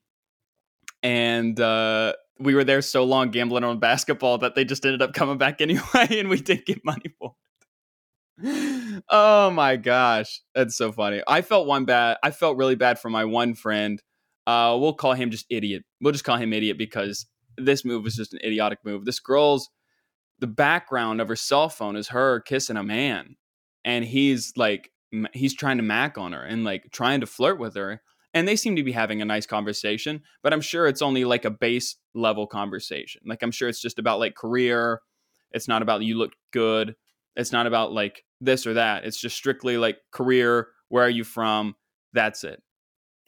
And 1.03 1.59
uh, 1.59 2.13
we 2.39 2.55
were 2.55 2.63
there 2.63 2.81
so 2.81 3.03
long 3.03 3.29
gambling 3.31 3.65
on 3.65 3.79
basketball 3.79 4.37
that 4.39 4.55
they 4.55 4.63
just 4.63 4.85
ended 4.85 5.01
up 5.01 5.13
coming 5.13 5.37
back 5.37 5.59
anyway, 5.61 6.07
and 6.11 6.29
we 6.29 6.39
didn't 6.39 6.65
get 6.65 6.79
money 6.85 7.13
for 7.19 7.33
it. 8.41 9.03
oh 9.09 9.49
my 9.51 9.75
gosh, 9.75 10.41
that's 10.55 10.77
so 10.77 10.93
funny. 10.93 11.21
I 11.27 11.41
felt 11.41 11.67
one 11.67 11.83
bad. 11.83 12.15
I 12.23 12.31
felt 12.31 12.55
really 12.55 12.75
bad 12.75 12.99
for 12.99 13.09
my 13.09 13.25
one 13.25 13.53
friend. 13.53 14.01
Uh, 14.47 14.77
we'll 14.79 14.93
call 14.93 15.13
him 15.13 15.29
just 15.29 15.45
idiot. 15.49 15.83
We'll 15.99 16.13
just 16.13 16.23
call 16.23 16.37
him 16.37 16.53
idiot 16.53 16.77
because 16.77 17.25
this 17.57 17.83
move 17.83 18.05
was 18.05 18.15
just 18.15 18.33
an 18.33 18.39
idiotic 18.45 18.79
move. 18.85 19.03
This 19.03 19.19
girl's 19.19 19.69
the 20.39 20.47
background 20.47 21.19
of 21.19 21.27
her 21.27 21.35
cell 21.35 21.67
phone 21.67 21.97
is 21.97 22.07
her 22.09 22.39
kissing 22.39 22.77
a 22.77 22.83
man 22.83 23.35
and 23.83 24.05
he's 24.05 24.53
like 24.55 24.91
he's 25.33 25.55
trying 25.55 25.77
to 25.77 25.83
mac 25.83 26.17
on 26.17 26.33
her 26.33 26.43
and 26.43 26.63
like 26.63 26.89
trying 26.91 27.21
to 27.21 27.25
flirt 27.25 27.59
with 27.59 27.75
her 27.75 28.01
and 28.33 28.47
they 28.47 28.55
seem 28.55 28.75
to 28.75 28.83
be 28.83 28.91
having 28.91 29.21
a 29.21 29.25
nice 29.25 29.45
conversation, 29.45 30.21
but 30.43 30.53
I'm 30.53 30.61
sure 30.61 30.85
it's 30.85 31.01
only 31.01 31.25
like 31.25 31.45
a 31.45 31.49
base 31.49 31.95
level 32.13 32.45
conversation. 32.45 33.21
Like 33.25 33.41
I'm 33.41 33.51
sure 33.51 33.67
it's 33.67 33.81
just 33.81 33.99
about 33.99 34.19
like 34.19 34.35
career. 34.35 35.01
It's 35.51 35.67
not 35.67 35.81
about 35.81 36.03
you 36.03 36.17
look 36.17 36.33
good. 36.51 36.95
It's 37.35 37.51
not 37.51 37.67
about 37.67 37.93
like 37.93 38.23
this 38.41 38.67
or 38.67 38.75
that. 38.75 39.05
It's 39.05 39.19
just 39.19 39.35
strictly 39.35 39.77
like 39.77 39.97
career, 40.11 40.67
where 40.89 41.03
are 41.03 41.09
you 41.09 41.23
from? 41.23 41.75
That's 42.13 42.43
it. 42.43 42.61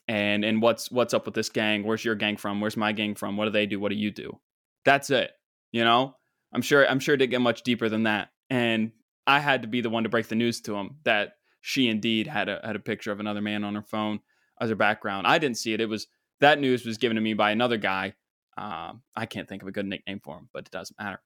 And 0.08 0.44
and 0.44 0.62
what's 0.62 0.92
what's 0.92 1.14
up 1.14 1.26
with 1.26 1.36
this 1.36 1.50
gang? 1.50 1.84
Where's 1.84 2.04
your 2.04 2.16
gang 2.16 2.38
from? 2.38 2.62
Where's 2.62 2.78
my 2.78 2.92
gang 2.92 3.16
from? 3.16 3.38
What 3.38 3.46
do 3.46 3.52
they 3.52 3.66
do? 3.66 3.80
What 3.80 3.90
do 3.90 3.98
you 3.98 4.12
do? 4.12 4.40
That's 4.86 5.10
it. 5.10 5.32
You 5.72 5.84
know? 5.84 6.16
I'm 6.54 6.62
sure 6.62 6.88
I'm 6.88 7.00
sure 7.00 7.16
it 7.16 7.20
didn't 7.20 7.32
get 7.32 7.42
much 7.42 7.64
deeper 7.64 7.90
than 7.90 8.04
that. 8.04 8.30
And 8.50 8.92
I 9.30 9.40
had 9.40 9.62
to 9.62 9.68
be 9.68 9.82
the 9.82 9.90
one 9.90 10.04
to 10.04 10.10
break 10.10 10.28
the 10.28 10.36
news 10.36 10.62
to 10.62 10.76
him 10.76 10.96
that 11.04 11.34
she 11.62 11.88
indeed 11.88 12.28
had 12.28 12.50
a 12.50 12.60
had 12.64 12.76
a 12.76 12.80
picture 12.80 13.12
of 13.12 13.20
another 13.20 13.42
man 13.42 13.64
on 13.64 13.76
her 13.76 13.84
phone 13.84 14.20
as 14.60 14.70
her 14.70 14.76
background. 14.76 15.28
I 15.28 15.38
didn't 15.38 15.58
see 15.58 15.74
it. 15.74 15.82
It 15.82 15.90
was 15.90 16.08
that 16.40 16.60
news 16.60 16.86
was 16.86 16.98
given 16.98 17.16
to 17.16 17.22
me 17.22 17.34
by 17.34 17.52
another 17.52 17.78
guy. 17.78 18.14
Um, 18.58 19.02
I 19.16 19.26
can't 19.26 19.48
think 19.48 19.62
of 19.62 19.68
a 19.68 19.72
good 19.72 19.86
nickname 19.86 20.20
for 20.24 20.38
him, 20.38 20.50
but 20.54 20.66
it 20.66 20.72
doesn't 20.72 20.98
matter. 21.00 21.22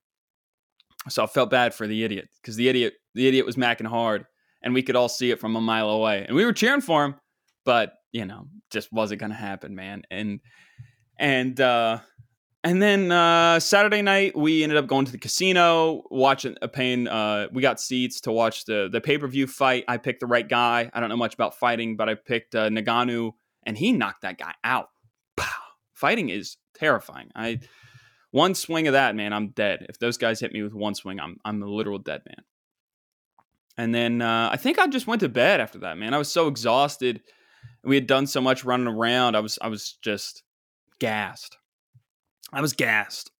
So 1.09 1.23
I 1.23 1.27
felt 1.27 1.49
bad 1.49 1.73
for 1.73 1.87
the 1.87 2.03
idiot 2.03 2.29
because 2.41 2.55
the 2.55 2.67
idiot 2.67 2.93
the 3.13 3.27
idiot 3.27 3.45
was 3.45 3.55
macking 3.55 3.87
hard, 3.87 4.25
and 4.61 4.73
we 4.73 4.83
could 4.83 4.95
all 4.95 5.09
see 5.09 5.31
it 5.31 5.39
from 5.39 5.55
a 5.55 5.61
mile 5.61 5.89
away, 5.89 6.25
and 6.27 6.35
we 6.35 6.45
were 6.45 6.53
cheering 6.53 6.81
for 6.81 7.05
him, 7.05 7.15
but 7.65 7.93
you 8.11 8.25
know, 8.25 8.47
just 8.69 8.91
wasn't 8.91 9.21
gonna 9.21 9.33
happen, 9.33 9.75
man. 9.75 10.03
And 10.11 10.39
and 11.17 11.59
uh, 11.59 11.99
and 12.63 12.81
then 12.81 13.11
uh, 13.11 13.59
Saturday 13.59 14.01
night, 14.01 14.37
we 14.37 14.63
ended 14.63 14.77
up 14.77 14.87
going 14.87 15.05
to 15.05 15.11
the 15.11 15.17
casino, 15.17 16.03
watching 16.09 16.55
a 16.61 16.67
pain. 16.67 17.07
Uh, 17.07 17.47
we 17.51 17.61
got 17.61 17.81
seats 17.81 18.21
to 18.21 18.31
watch 18.31 18.65
the 18.65 18.87
the 18.91 19.01
pay 19.01 19.17
per 19.17 19.27
view 19.27 19.47
fight. 19.47 19.83
I 19.87 19.97
picked 19.97 20.21
the 20.21 20.27
right 20.27 20.47
guy. 20.47 20.89
I 20.93 20.99
don't 20.99 21.09
know 21.09 21.17
much 21.17 21.33
about 21.33 21.55
fighting, 21.55 21.97
but 21.97 22.07
I 22.07 22.15
picked 22.15 22.55
uh, 22.55 22.69
Ngannou, 22.69 23.31
and 23.63 23.77
he 23.77 23.91
knocked 23.91 24.21
that 24.21 24.37
guy 24.37 24.53
out. 24.63 24.89
Pow. 25.35 25.49
Fighting 25.93 26.29
is 26.29 26.57
terrifying. 26.73 27.31
I 27.35 27.59
one 28.31 28.55
swing 28.55 28.87
of 28.87 28.93
that, 28.93 29.15
man, 29.15 29.33
I'm 29.33 29.49
dead. 29.49 29.85
If 29.89 29.99
those 29.99 30.17
guys 30.17 30.39
hit 30.39 30.53
me 30.53 30.63
with 30.63 30.73
one 30.73 30.95
swing, 30.95 31.19
I'm 31.19 31.37
I'm 31.43 31.61
a 31.61 31.67
literal 31.67 31.99
dead 31.99 32.21
man. 32.25 32.45
And 33.77 33.93
then 33.93 34.21
uh, 34.21 34.49
I 34.51 34.57
think 34.57 34.79
I 34.79 34.87
just 34.87 35.07
went 35.07 35.19
to 35.19 35.29
bed 35.29 35.59
after 35.59 35.79
that, 35.79 35.97
man. 35.97 36.13
I 36.13 36.17
was 36.17 36.31
so 36.31 36.47
exhausted. 36.47 37.21
We 37.83 37.95
had 37.95 38.07
done 38.07 38.27
so 38.27 38.39
much 38.39 38.63
running 38.63 38.87
around. 38.87 39.35
I 39.35 39.41
was 39.41 39.59
I 39.61 39.67
was 39.67 39.97
just 40.01 40.43
gassed. 40.99 41.57
I 42.51 42.61
was 42.61 42.73
gassed. 42.73 43.31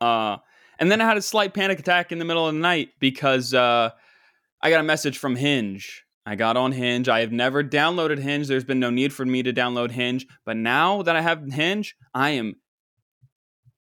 Uh, 0.00 0.38
and 0.78 0.90
then 0.90 1.00
I 1.00 1.06
had 1.06 1.16
a 1.16 1.22
slight 1.22 1.54
panic 1.54 1.78
attack 1.78 2.12
in 2.12 2.18
the 2.18 2.24
middle 2.24 2.46
of 2.46 2.54
the 2.54 2.60
night 2.60 2.90
because 3.00 3.54
uh, 3.54 3.90
I 4.62 4.70
got 4.70 4.80
a 4.80 4.84
message 4.84 5.18
from 5.18 5.36
Hinge. 5.36 6.04
I 6.26 6.34
got 6.34 6.56
on 6.56 6.72
Hinge. 6.72 7.08
I 7.08 7.20
have 7.20 7.32
never 7.32 7.62
downloaded 7.62 8.18
Hinge. 8.18 8.48
There's 8.48 8.64
been 8.64 8.80
no 8.80 8.90
need 8.90 9.12
for 9.12 9.24
me 9.24 9.42
to 9.42 9.52
download 9.52 9.92
Hinge. 9.92 10.26
But 10.44 10.56
now 10.56 11.02
that 11.02 11.14
I 11.14 11.20
have 11.20 11.44
Hinge, 11.52 11.94
I 12.14 12.30
am 12.30 12.56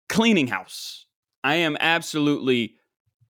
cleaning 0.09 0.47
house. 0.47 1.07
I 1.45 1.57
am 1.57 1.77
absolutely 1.81 2.75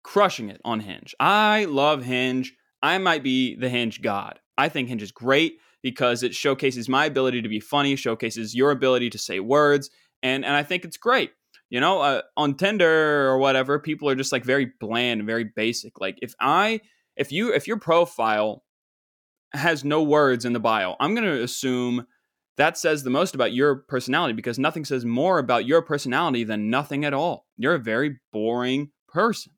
crushing 0.02 0.50
it 0.50 0.60
on 0.64 0.80
Hinge. 0.80 1.14
I 1.18 1.64
love 1.64 2.04
Hinge. 2.04 2.54
I 2.82 2.98
might 2.98 3.22
be 3.22 3.56
the 3.56 3.68
Hinge 3.68 4.02
god. 4.02 4.38
I 4.56 4.68
think 4.68 4.88
Hinge 4.88 5.02
is 5.02 5.12
great 5.12 5.54
because 5.82 6.22
it 6.22 6.34
showcases 6.34 6.88
my 6.88 7.06
ability 7.06 7.42
to 7.42 7.48
be 7.48 7.60
funny, 7.60 7.96
showcases 7.96 8.54
your 8.54 8.70
ability 8.70 9.10
to 9.10 9.18
say 9.18 9.40
words, 9.40 9.90
and 10.22 10.44
and 10.44 10.54
I 10.54 10.62
think 10.62 10.84
it's 10.84 10.96
great. 10.96 11.32
You 11.70 11.80
know, 11.80 12.00
uh, 12.00 12.22
on 12.36 12.54
Tinder 12.54 13.28
or 13.28 13.38
whatever, 13.38 13.78
people 13.78 14.08
are 14.08 14.14
just 14.14 14.32
like 14.32 14.44
very 14.44 14.72
bland, 14.80 15.24
very 15.24 15.44
basic. 15.44 16.00
Like 16.00 16.18
if 16.22 16.34
I, 16.40 16.80
if 17.16 17.30
you, 17.30 17.52
if 17.52 17.66
your 17.66 17.78
profile 17.78 18.64
has 19.52 19.84
no 19.84 20.02
words 20.02 20.46
in 20.46 20.54
the 20.54 20.60
bio, 20.60 20.96
I'm 20.98 21.14
going 21.14 21.26
to 21.26 21.42
assume 21.42 22.06
that 22.56 22.78
says 22.78 23.02
the 23.02 23.10
most 23.10 23.34
about 23.34 23.52
your 23.52 23.76
personality 23.76 24.32
because 24.32 24.58
nothing 24.58 24.84
says 24.84 25.04
more 25.04 25.38
about 25.38 25.66
your 25.66 25.82
personality 25.82 26.42
than 26.42 26.70
nothing 26.70 27.04
at 27.04 27.14
all. 27.14 27.46
You're 27.58 27.74
a 27.74 27.78
very 27.78 28.18
boring 28.32 28.90
person. 29.06 29.52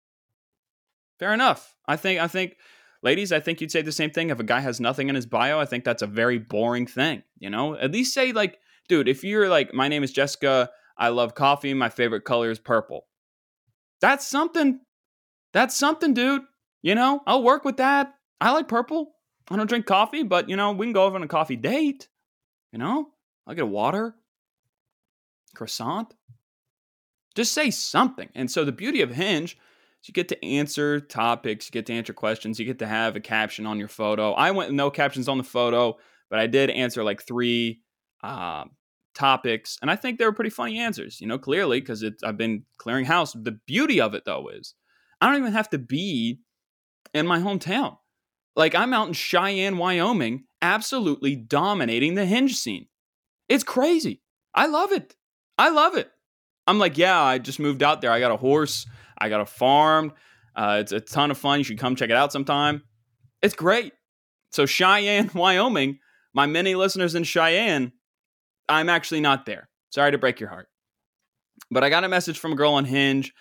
Fair 1.20 1.32
enough. 1.32 1.76
I 1.86 1.96
think, 1.96 2.20
I 2.20 2.26
think, 2.26 2.56
ladies, 3.02 3.30
I 3.30 3.38
think 3.38 3.60
you'd 3.60 3.70
say 3.70 3.82
the 3.82 3.92
same 3.92 4.10
thing. 4.10 4.30
If 4.30 4.40
a 4.40 4.44
guy 4.44 4.60
has 4.60 4.80
nothing 4.80 5.08
in 5.08 5.14
his 5.14 5.26
bio, 5.26 5.60
I 5.60 5.64
think 5.64 5.84
that's 5.84 6.02
a 6.02 6.08
very 6.08 6.38
boring 6.38 6.86
thing. 6.86 7.22
You 7.38 7.50
know, 7.50 7.76
at 7.76 7.92
least 7.92 8.14
say 8.14 8.32
like, 8.32 8.58
dude, 8.90 9.08
if 9.08 9.22
you're 9.22 9.48
like, 9.48 9.72
my 9.72 9.88
name 9.88 10.02
is 10.02 10.12
Jessica. 10.12 10.68
I 10.98 11.08
love 11.08 11.34
coffee. 11.34 11.72
My 11.72 11.88
favorite 11.88 12.24
color 12.24 12.50
is 12.50 12.58
purple. 12.58 13.06
That's 14.00 14.26
something. 14.26 14.80
That's 15.54 15.76
something, 15.76 16.12
dude. 16.12 16.42
You 16.82 16.96
know, 16.96 17.22
I'll 17.26 17.44
work 17.44 17.64
with 17.64 17.76
that. 17.76 18.12
I 18.40 18.52
like 18.52 18.68
purple. 18.68 19.12
I 19.48 19.56
don't 19.56 19.68
drink 19.68 19.86
coffee, 19.86 20.24
but 20.24 20.48
you 20.48 20.56
know, 20.56 20.72
we 20.72 20.86
can 20.86 20.92
go 20.92 21.04
over 21.04 21.16
on 21.16 21.22
a 21.22 21.28
coffee 21.28 21.56
date. 21.56 22.08
You 22.72 22.78
know, 22.78 23.08
I'll 23.46 23.54
get 23.54 23.62
a 23.62 23.66
water, 23.66 24.16
croissant. 25.54 26.12
Just 27.36 27.52
say 27.52 27.70
something. 27.70 28.28
And 28.34 28.50
so 28.50 28.64
the 28.64 28.72
beauty 28.72 29.02
of 29.02 29.12
Hinge 29.12 29.52
is 30.02 30.08
you 30.08 30.14
get 30.14 30.28
to 30.28 30.44
answer 30.44 30.98
topics, 30.98 31.66
you 31.66 31.72
get 31.72 31.86
to 31.86 31.92
answer 31.92 32.12
questions, 32.12 32.58
you 32.58 32.66
get 32.66 32.80
to 32.80 32.88
have 32.88 33.14
a 33.14 33.20
caption 33.20 33.66
on 33.66 33.78
your 33.78 33.88
photo. 33.88 34.32
I 34.32 34.50
went 34.50 34.72
no 34.72 34.90
captions 34.90 35.28
on 35.28 35.38
the 35.38 35.44
photo, 35.44 35.96
but 36.28 36.40
I 36.40 36.48
did 36.48 36.70
answer 36.70 37.04
like 37.04 37.22
three 37.22 37.82
um, 38.22 38.70
topics, 39.14 39.78
and 39.82 39.90
I 39.90 39.96
think 39.96 40.18
they 40.18 40.24
were 40.24 40.32
pretty 40.32 40.50
funny 40.50 40.78
answers. 40.78 41.20
You 41.20 41.26
know, 41.26 41.38
clearly 41.38 41.80
because 41.80 42.02
it's 42.02 42.22
I've 42.22 42.36
been 42.36 42.64
clearing 42.78 43.04
house. 43.04 43.32
The 43.32 43.58
beauty 43.66 44.00
of 44.00 44.14
it 44.14 44.24
though 44.24 44.48
is 44.48 44.74
I 45.20 45.26
don't 45.26 45.40
even 45.40 45.52
have 45.52 45.70
to 45.70 45.78
be 45.78 46.40
in 47.14 47.26
my 47.26 47.38
hometown. 47.38 47.98
Like 48.56 48.74
I'm 48.74 48.92
out 48.92 49.08
in 49.08 49.14
Cheyenne, 49.14 49.78
Wyoming, 49.78 50.44
absolutely 50.62 51.36
dominating 51.36 52.14
the 52.14 52.26
hinge 52.26 52.56
scene. 52.56 52.86
It's 53.48 53.64
crazy. 53.64 54.22
I 54.54 54.66
love 54.66 54.92
it. 54.92 55.14
I 55.58 55.70
love 55.70 55.96
it. 55.96 56.10
I'm 56.66 56.78
like, 56.78 56.98
yeah, 56.98 57.20
I 57.20 57.38
just 57.38 57.58
moved 57.58 57.82
out 57.82 58.00
there. 58.00 58.12
I 58.12 58.20
got 58.20 58.32
a 58.32 58.36
horse. 58.36 58.86
I 59.18 59.28
got 59.28 59.40
a 59.40 59.46
farm. 59.46 60.12
Uh, 60.54 60.78
it's 60.80 60.92
a 60.92 61.00
ton 61.00 61.30
of 61.30 61.38
fun. 61.38 61.58
You 61.58 61.64
should 61.64 61.78
come 61.78 61.96
check 61.96 62.10
it 62.10 62.16
out 62.16 62.32
sometime. 62.32 62.82
It's 63.42 63.54
great. 63.54 63.92
So 64.52 64.66
Cheyenne, 64.66 65.30
Wyoming, 65.34 65.98
my 66.34 66.46
many 66.46 66.74
listeners 66.74 67.14
in 67.14 67.24
Cheyenne, 67.24 67.92
I'm 68.68 68.88
actually 68.88 69.20
not 69.20 69.46
there. 69.46 69.68
Sorry 69.90 70.12
to 70.12 70.18
break 70.18 70.40
your 70.40 70.48
heart. 70.48 70.68
But 71.70 71.84
I 71.84 71.90
got 71.90 72.04
a 72.04 72.08
message 72.08 72.38
from 72.38 72.52
a 72.52 72.56
girl 72.56 72.74
on 72.74 72.84
Hinge. 72.84 73.32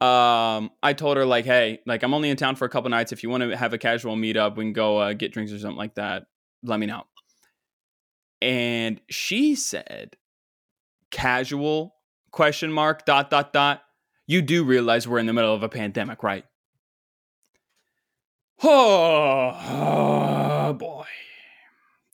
Um, 0.00 0.70
I 0.82 0.92
told 0.94 1.16
her 1.16 1.24
like, 1.24 1.46
hey, 1.46 1.80
like 1.86 2.02
I'm 2.02 2.12
only 2.12 2.28
in 2.28 2.36
town 2.36 2.56
for 2.56 2.66
a 2.66 2.68
couple 2.68 2.90
nights. 2.90 3.12
If 3.12 3.22
you 3.22 3.30
want 3.30 3.44
to 3.44 3.56
have 3.56 3.72
a 3.72 3.78
casual 3.78 4.16
meetup, 4.16 4.56
we 4.56 4.64
can 4.64 4.72
go 4.72 4.98
uh, 4.98 5.12
get 5.14 5.32
drinks 5.32 5.52
or 5.52 5.58
something 5.58 5.78
like 5.78 5.94
that. 5.94 6.24
Let 6.62 6.78
me 6.78 6.86
know. 6.86 7.04
And 8.42 9.00
she 9.08 9.54
said, 9.54 10.16
casual 11.10 11.94
question 12.30 12.70
mark 12.70 13.06
dot 13.06 13.30
dot 13.30 13.52
dot. 13.52 13.82
You 14.26 14.42
do 14.42 14.64
realize 14.64 15.08
we're 15.08 15.18
in 15.18 15.26
the 15.26 15.32
middle 15.32 15.54
of 15.54 15.62
a 15.62 15.68
pandemic, 15.68 16.22
right? 16.22 16.44
Oh, 18.62 18.68
oh 20.68 20.72
boy. 20.74 21.06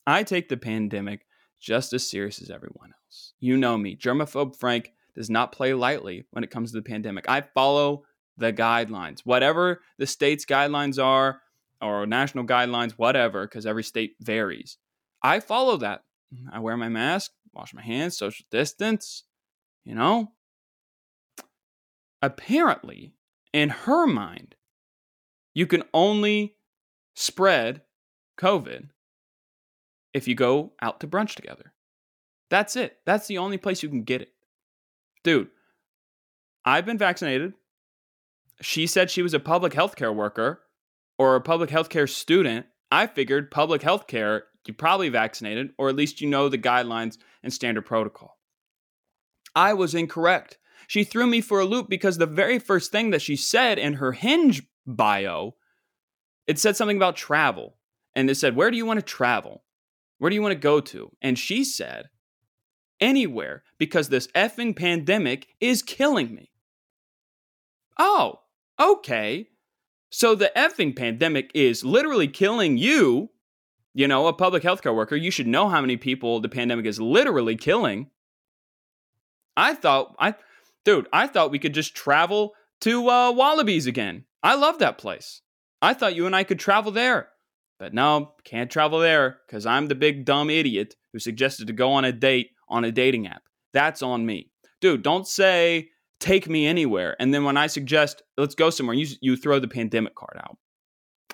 I 0.07 0.23
take 0.23 0.49
the 0.49 0.57
pandemic 0.57 1.27
just 1.63 1.93
as 1.93 2.07
serious 2.07 2.43
as 2.43 2.51
everyone 2.51 2.93
else. 3.05 3.33
You 3.41 3.57
know 3.57 3.79
me, 3.79 3.97
germaphobe 3.97 4.57
Frank 4.57 4.93
does 5.15 5.31
not 5.31 5.53
play 5.53 5.73
lightly 5.73 6.27
when 6.31 6.45
it 6.45 6.51
comes 6.51 6.73
to 6.73 6.79
the 6.79 6.83
pandemic. 6.83 7.25
I 7.29 7.41
follow 7.41 8.05
the 8.37 8.53
guidelines, 8.53 9.21
whatever 9.21 9.81
the 9.99 10.07
state's 10.07 10.45
guidelines 10.45 11.03
are, 11.03 11.41
or 11.81 12.07
national 12.07 12.45
guidelines, 12.45 12.93
whatever, 12.93 13.47
because 13.47 13.67
every 13.67 13.85
state 13.85 14.15
varies. 14.21 14.79
I 15.23 15.41
follow 15.41 15.77
that. 15.79 16.03
I 16.51 16.61
wear 16.61 16.77
my 16.77 16.89
mask, 16.89 17.33
wash 17.53 17.75
my 17.75 17.83
hands, 17.83 18.17
social 18.17 18.47
distance, 18.51 19.25
you 19.85 19.95
know? 19.95 20.33
Apparently, 22.23 23.13
in 23.53 23.69
her 23.69 24.07
mind, 24.07 24.55
you 25.55 25.67
can 25.67 25.83
only 25.93 26.55
spread 27.15 27.83
COVID 28.39 28.89
if 30.15 30.29
you 30.29 30.35
go 30.35 30.73
out 30.81 31.01
to 31.01 31.09
brunch 31.09 31.35
together. 31.35 31.73
That's 32.51 32.77
it. 32.77 32.99
That's 33.07 33.27
the 33.27 33.39
only 33.39 33.57
place 33.57 33.83
you 33.83 33.89
can 33.89 34.03
get 34.03 34.23
it. 34.23 34.33
Dude, 35.25 35.49
I've 36.65 36.85
been 36.85 36.99
vaccinated. 36.99 37.55
She 38.61 38.87
said 38.87 39.11
she 39.11 39.23
was 39.23 39.35
a 39.35 39.41
public 39.41 39.73
health 39.73 39.97
care 39.97 40.13
worker 40.13 40.63
or 41.19 41.35
a 41.35 41.41
public 41.41 41.71
health 41.71 41.89
care 41.89 42.07
student. 42.07 42.67
I 42.91 43.07
figured 43.07 43.51
public 43.51 43.83
health 43.83 44.07
care, 44.07 44.45
you 44.67 44.75
probably 44.75 45.09
vaccinated, 45.09 45.71
or 45.79 45.89
at 45.89 45.97
least 45.97 46.21
you 46.21 46.29
know 46.29 46.49
the 46.49 46.59
guidelines 46.59 47.17
and 47.43 47.53
standard 47.53 47.87
protocol. 47.87 48.39
I 49.55 49.75
was 49.75 49.95
incorrect. 49.95 50.59
She 50.87 51.05
threw 51.05 51.27
me 51.27 51.41
for 51.41 51.61
a 51.61 51.65
loop 51.65 51.89
because 51.89 52.19
the 52.19 52.27
very 52.27 52.59
first 52.59 52.93
thing 52.93 53.11
that 53.11 53.23
she 53.23 53.37
said 53.37 53.79
in 53.79 53.95
her 53.95 54.13
hinge 54.13 54.63
bio, 54.87 55.55
it 56.47 56.59
said 56.59 56.77
something 56.77 56.97
about 56.97 57.17
travel. 57.17 57.77
And 58.15 58.29
it 58.29 58.35
said, 58.35 58.57
Where 58.57 58.71
do 58.71 58.77
you 58.77 58.85
want 58.85 59.01
to 59.01 59.07
travel? 59.07 59.65
Where 60.23 60.31
do 60.31 60.37
you 60.37 60.43
want 60.43 60.53
to 60.53 60.57
go 60.57 60.79
to? 60.79 61.11
And 61.21 61.37
she 61.37 61.65
said, 61.65 62.05
Anywhere, 63.01 63.65
because 63.77 64.09
this 64.09 64.29
effing 64.37 64.77
pandemic 64.77 65.49
is 65.61 65.83
killing 65.83 66.33
me. 66.33 66.53
Oh, 67.99 68.43
okay. 68.79 69.49
So 70.11 70.37
the 70.37 70.53
effing 70.57 70.95
pandemic 70.95 71.51
is 71.55 71.85
literally 71.85 72.29
killing 72.29 72.79
you, 72.79 73.31
You 73.95 74.07
know, 74.07 74.29
a 74.29 74.33
public 74.33 74.63
healthcare 74.63 74.95
worker, 74.95 75.17
you 75.17 75.33
should 75.33 75.49
know 75.49 75.69
how 75.69 75.81
many 75.81 75.97
people 75.97 76.39
the 76.39 76.49
pandemic 76.49 76.87
is 76.87 77.01
literally 77.01 77.57
killing. 77.57 78.09
I 79.57 79.75
thought 79.75 80.15
I 80.21 80.37
dude, 80.85 81.09
I 81.13 81.27
thought 81.27 81.51
we 81.51 81.59
could 81.59 81.75
just 81.75 81.97
travel 81.97 82.53
to 82.83 83.09
uh, 83.09 83.33
Wallabies 83.33 83.89
again. 83.89 84.27
I 84.41 84.55
love 84.55 84.79
that 84.79 84.99
place. 84.99 85.43
I 85.83 85.95
thought 85.95 86.15
you 86.15 86.27
and 86.27 86.37
I 86.37 86.45
could 86.45 86.61
travel 86.61 86.93
there. 86.93 87.31
But 87.83 87.95
no, 87.95 88.35
can't 88.45 88.71
travel 88.71 89.01
there 89.01 89.39
because 89.45 89.67
I'm 89.67 89.89
the 89.89 89.97
big 89.97 90.25
dumb 90.25 90.51
idiot 90.51 90.95
who 91.13 91.19
suggested 91.19 91.67
to 91.67 91.73
go 91.73 91.91
on 91.91 92.05
a 92.05 92.13
date 92.13 92.51
on 92.69 92.85
a 92.85 92.93
dating 92.93 93.27
app. 93.27 93.43
That's 93.73 94.03
on 94.03 94.25
me. 94.25 94.53
Dude, 94.81 95.03
don't 95.03 95.27
say 95.27 95.89
take 96.21 96.49
me 96.49 96.65
anywhere. 96.65 97.17
And 97.19 97.35
then 97.35 97.43
when 97.43 97.57
I 97.57 97.67
suggest 97.67 98.23
let's 98.39 98.55
go 98.55 98.71
somewhere, 98.71 98.95
you, 98.95 99.09
you 99.21 99.37
throw 99.37 99.59
the 99.59 99.67
pandemic 99.67 100.15
card 100.15 100.37
out. 100.37 100.59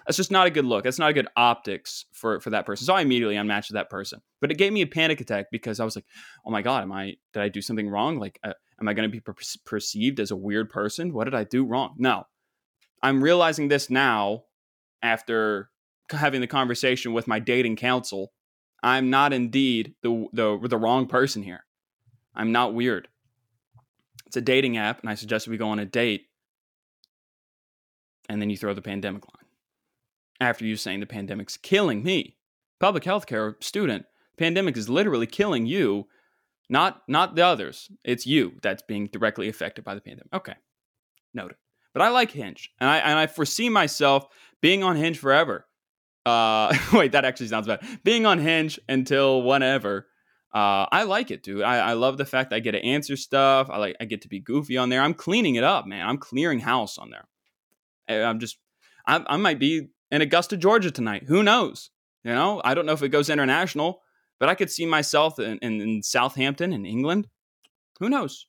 That's 0.07 0.17
just 0.17 0.31
not 0.31 0.47
a 0.47 0.51
good 0.51 0.65
look. 0.65 0.85
That's 0.85 0.99
not 0.99 1.11
a 1.11 1.13
good 1.13 1.29
optics 1.37 2.07
for, 2.15 2.41
for 2.41 2.49
that 2.49 2.65
person. 2.65 2.87
So 2.87 2.95
I 2.95 3.03
immediately 3.03 3.37
unmatched 3.37 3.75
that 3.75 3.91
person. 3.91 4.23
But 4.41 4.51
it 4.51 4.57
gave 4.57 4.73
me 4.73 4.81
a 4.81 4.87
panic 4.87 5.21
attack 5.21 5.49
because 5.53 5.81
I 5.81 5.85
was 5.85 5.97
like, 5.97 6.07
oh 6.47 6.51
my 6.51 6.63
God, 6.63 6.83
am 6.83 6.93
I, 6.93 7.17
did 7.35 7.43
I 7.43 7.51
do 7.51 7.61
something 7.61 7.91
wrong? 7.91 8.19
Like, 8.19 8.41
uh, 8.43 8.55
am 8.81 8.89
I 8.89 8.95
going 8.95 9.07
to 9.07 9.13
be 9.13 9.21
per- 9.21 9.35
perceived 9.67 10.19
as 10.19 10.31
a 10.31 10.37
weird 10.37 10.71
person? 10.71 11.13
What 11.13 11.25
did 11.25 11.35
I 11.35 11.45
do 11.45 11.67
wrong? 11.67 11.95
No. 11.99 12.25
I'm 13.03 13.23
realizing 13.23 13.69
this 13.69 13.91
now 13.91 14.45
after 15.03 15.69
having 16.11 16.41
the 16.41 16.47
conversation 16.47 17.13
with 17.13 17.27
my 17.27 17.39
dating 17.39 17.77
counsel. 17.77 18.33
I'm 18.83 19.11
not 19.11 19.33
indeed 19.33 19.95
the, 20.03 20.27
the, 20.33 20.59
the 20.69 20.79
wrong 20.79 21.07
person 21.07 21.43
here. 21.43 21.65
I'm 22.35 22.53
not 22.53 22.75
weird. 22.75 23.09
It's 24.27 24.37
a 24.37 24.41
dating 24.41 24.77
app, 24.77 25.01
and 25.01 25.11
I 25.11 25.15
suggest 25.15 25.49
we 25.49 25.57
go 25.57 25.69
on 25.69 25.79
a 25.79 25.87
date. 25.87 26.27
And 28.29 28.41
then 28.41 28.51
you 28.51 28.57
throw 28.57 28.75
the 28.75 28.83
pandemic 28.83 29.25
line. 29.25 29.49
After 30.41 30.65
you 30.65 30.77
saying 30.77 31.01
the 31.01 31.07
pandemic's 31.07 31.57
killing 31.57 32.03
me. 32.05 32.37
Public 32.79 33.05
health 33.05 33.27
care 33.27 33.57
student, 33.61 34.05
pandemic 34.37 34.77
is 34.77 34.89
literally 34.89 35.27
killing 35.27 35.67
you, 35.67 36.07
not 36.69 37.03
not 37.09 37.35
the 37.35 37.45
others. 37.45 37.91
It's 38.05 38.27
you 38.27 38.53
that's 38.63 38.83
being 38.83 39.09
directly 39.09 39.49
affected 39.49 39.85
by 39.85 39.95
the 39.95 40.01
pandemic. 40.01 40.33
Okay. 40.33 40.55
Noted. 41.35 41.57
But 41.93 42.03
I 42.03 42.11
like 42.11 42.31
Hinge. 42.31 42.71
And 42.79 42.89
I 42.89 42.99
and 42.99 43.19
I 43.19 43.27
foresee 43.27 43.69
myself 43.69 44.27
being 44.61 44.85
on 44.85 44.97
Hinge 44.97 45.19
forever. 45.19 45.67
Uh 46.27 46.77
wait, 46.93 47.13
that 47.13 47.25
actually 47.25 47.49
sounds 47.49 47.67
bad. 47.67 47.83
Being 48.05 48.27
on 48.27 48.39
Hinge 48.39 48.79
until 48.89 49.43
whenever 49.43 50.07
uh, 50.53 50.87
I 50.91 51.03
like 51.03 51.31
it, 51.31 51.43
dude. 51.43 51.63
I, 51.63 51.91
I 51.91 51.93
love 51.93 52.17
the 52.17 52.25
fact 52.25 52.53
I 52.53 52.61
get 52.61 52.73
to 52.73 52.83
answer 52.83 53.17
stuff. 53.17 53.69
I 53.71 53.77
like 53.77 53.97
I 54.01 54.07
get 54.07 54.23
to 54.23 54.29
be 54.29 54.41
goofy 54.41 54.79
on 54.79 54.89
there. 54.89 55.03
I'm 55.03 55.15
cleaning 55.15 55.57
it 55.57 55.65
up, 55.65 55.87
man. 55.87 56.07
I'm 56.07 56.19
clearing 56.19 56.61
house 56.61 56.97
on 56.97 57.11
there. 57.11 58.27
I'm 58.27 58.41
just 58.41 58.59
I, 59.07 59.23
I 59.27 59.37
might 59.37 59.59
be 59.59 59.89
in 60.11 60.23
Augusta, 60.23 60.57
Georgia 60.57 60.91
tonight. 60.91 61.25
Who 61.29 61.43
knows? 61.43 61.91
You 62.25 62.33
know, 62.33 62.61
I 62.65 62.75
don't 62.75 62.87
know 62.87 62.93
if 62.93 63.03
it 63.03 63.11
goes 63.11 63.29
international, 63.29 64.01
but 64.41 64.49
I 64.49 64.55
could 64.55 64.71
see 64.71 64.87
myself 64.87 65.39
in, 65.39 65.59
in, 65.59 65.81
in 65.81 66.03
Southampton 66.03 66.73
in 66.73 66.87
England. 66.87 67.29
Who 68.01 68.09
knows? 68.09 68.47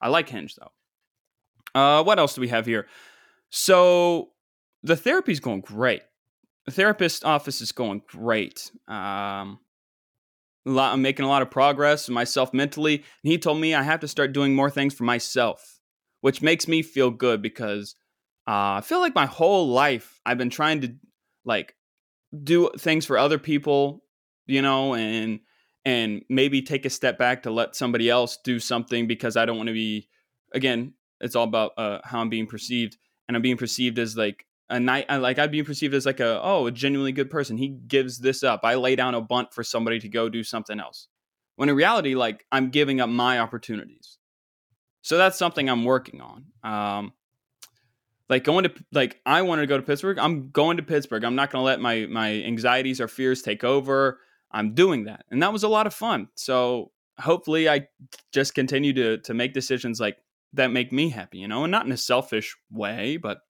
I 0.00 0.08
like 0.08 0.28
Hinge 0.28 0.54
though. 0.54 0.70
Uh, 1.80 2.04
what 2.04 2.18
else 2.18 2.34
do 2.34 2.40
we 2.40 2.48
have 2.48 2.66
here? 2.66 2.86
So 3.50 4.30
the 4.82 4.96
therapy's 4.96 5.40
going 5.40 5.62
great. 5.62 6.02
The 6.66 6.72
therapist 6.72 7.24
office 7.24 7.60
is 7.60 7.72
going 7.72 8.02
great. 8.06 8.70
Um, 8.86 9.58
lot, 10.64 10.92
I'm 10.92 11.02
making 11.02 11.24
a 11.24 11.28
lot 11.28 11.42
of 11.42 11.50
progress 11.50 12.08
myself 12.08 12.54
mentally. 12.54 12.96
And 12.96 13.32
he 13.32 13.38
told 13.38 13.60
me 13.60 13.74
I 13.74 13.82
have 13.82 14.00
to 14.00 14.08
start 14.08 14.32
doing 14.32 14.54
more 14.54 14.70
things 14.70 14.94
for 14.94 15.04
myself, 15.04 15.80
which 16.20 16.42
makes 16.42 16.68
me 16.68 16.82
feel 16.82 17.10
good 17.10 17.42
because 17.42 17.94
uh, 18.46 18.78
I 18.78 18.80
feel 18.82 19.00
like 19.00 19.14
my 19.14 19.26
whole 19.26 19.68
life 19.68 20.20
I've 20.24 20.38
been 20.38 20.50
trying 20.50 20.80
to 20.82 20.94
like 21.44 21.74
do 22.42 22.70
things 22.78 23.06
for 23.06 23.18
other 23.18 23.38
people, 23.38 24.04
you 24.46 24.62
know, 24.62 24.94
and 24.94 25.40
and 25.84 26.22
maybe 26.28 26.62
take 26.62 26.84
a 26.86 26.90
step 26.90 27.18
back 27.18 27.42
to 27.42 27.50
let 27.50 27.74
somebody 27.74 28.08
else 28.08 28.38
do 28.44 28.60
something 28.60 29.08
because 29.08 29.36
I 29.36 29.44
don't 29.44 29.56
want 29.56 29.68
to 29.68 29.74
be 29.74 30.08
again, 30.54 30.94
it's 31.20 31.34
all 31.34 31.44
about 31.44 31.72
uh, 31.76 31.98
how 32.04 32.20
I'm 32.20 32.28
being 32.28 32.46
perceived 32.46 32.96
and 33.26 33.36
I'm 33.36 33.42
being 33.42 33.56
perceived 33.56 33.98
as 33.98 34.16
like 34.16 34.44
a 34.72 34.80
night 34.80 35.06
like 35.10 35.38
I'd 35.38 35.52
be 35.52 35.62
perceived 35.62 35.94
as 35.94 36.06
like 36.06 36.18
a 36.18 36.40
oh 36.42 36.66
a 36.66 36.72
genuinely 36.72 37.12
good 37.12 37.30
person. 37.30 37.58
He 37.58 37.68
gives 37.68 38.18
this 38.18 38.42
up. 38.42 38.60
I 38.64 38.74
lay 38.74 38.96
down 38.96 39.14
a 39.14 39.20
bunt 39.20 39.52
for 39.52 39.62
somebody 39.62 40.00
to 40.00 40.08
go 40.08 40.28
do 40.28 40.42
something 40.42 40.80
else. 40.80 41.08
When 41.56 41.68
in 41.68 41.76
reality, 41.76 42.14
like 42.14 42.46
I'm 42.50 42.70
giving 42.70 43.00
up 43.00 43.10
my 43.10 43.38
opportunities. 43.38 44.18
So 45.02 45.18
that's 45.18 45.38
something 45.38 45.68
I'm 45.68 45.84
working 45.84 46.22
on. 46.22 46.46
Um, 46.64 47.12
like 48.28 48.44
going 48.44 48.64
to 48.64 48.72
like 48.92 49.20
I 49.26 49.42
wanted 49.42 49.62
to 49.62 49.66
go 49.66 49.76
to 49.76 49.82
Pittsburgh. 49.82 50.18
I'm 50.18 50.50
going 50.50 50.78
to 50.78 50.82
Pittsburgh. 50.82 51.22
I'm 51.22 51.34
not 51.34 51.50
going 51.50 51.60
to 51.60 51.66
let 51.66 51.80
my 51.80 52.06
my 52.06 52.30
anxieties 52.30 53.00
or 53.00 53.08
fears 53.08 53.42
take 53.42 53.62
over. 53.64 54.20
I'm 54.50 54.74
doing 54.74 55.04
that, 55.04 55.24
and 55.30 55.42
that 55.42 55.52
was 55.52 55.64
a 55.64 55.68
lot 55.68 55.86
of 55.86 55.92
fun. 55.92 56.28
So 56.34 56.92
hopefully, 57.18 57.68
I 57.68 57.88
just 58.32 58.54
continue 58.54 58.94
to 58.94 59.18
to 59.18 59.34
make 59.34 59.52
decisions 59.52 60.00
like 60.00 60.16
that 60.54 60.72
make 60.72 60.92
me 60.92 61.10
happy, 61.10 61.38
you 61.38 61.48
know, 61.48 61.64
and 61.64 61.70
not 61.70 61.84
in 61.84 61.92
a 61.92 61.96
selfish 61.96 62.56
way, 62.70 63.18
but 63.18 63.40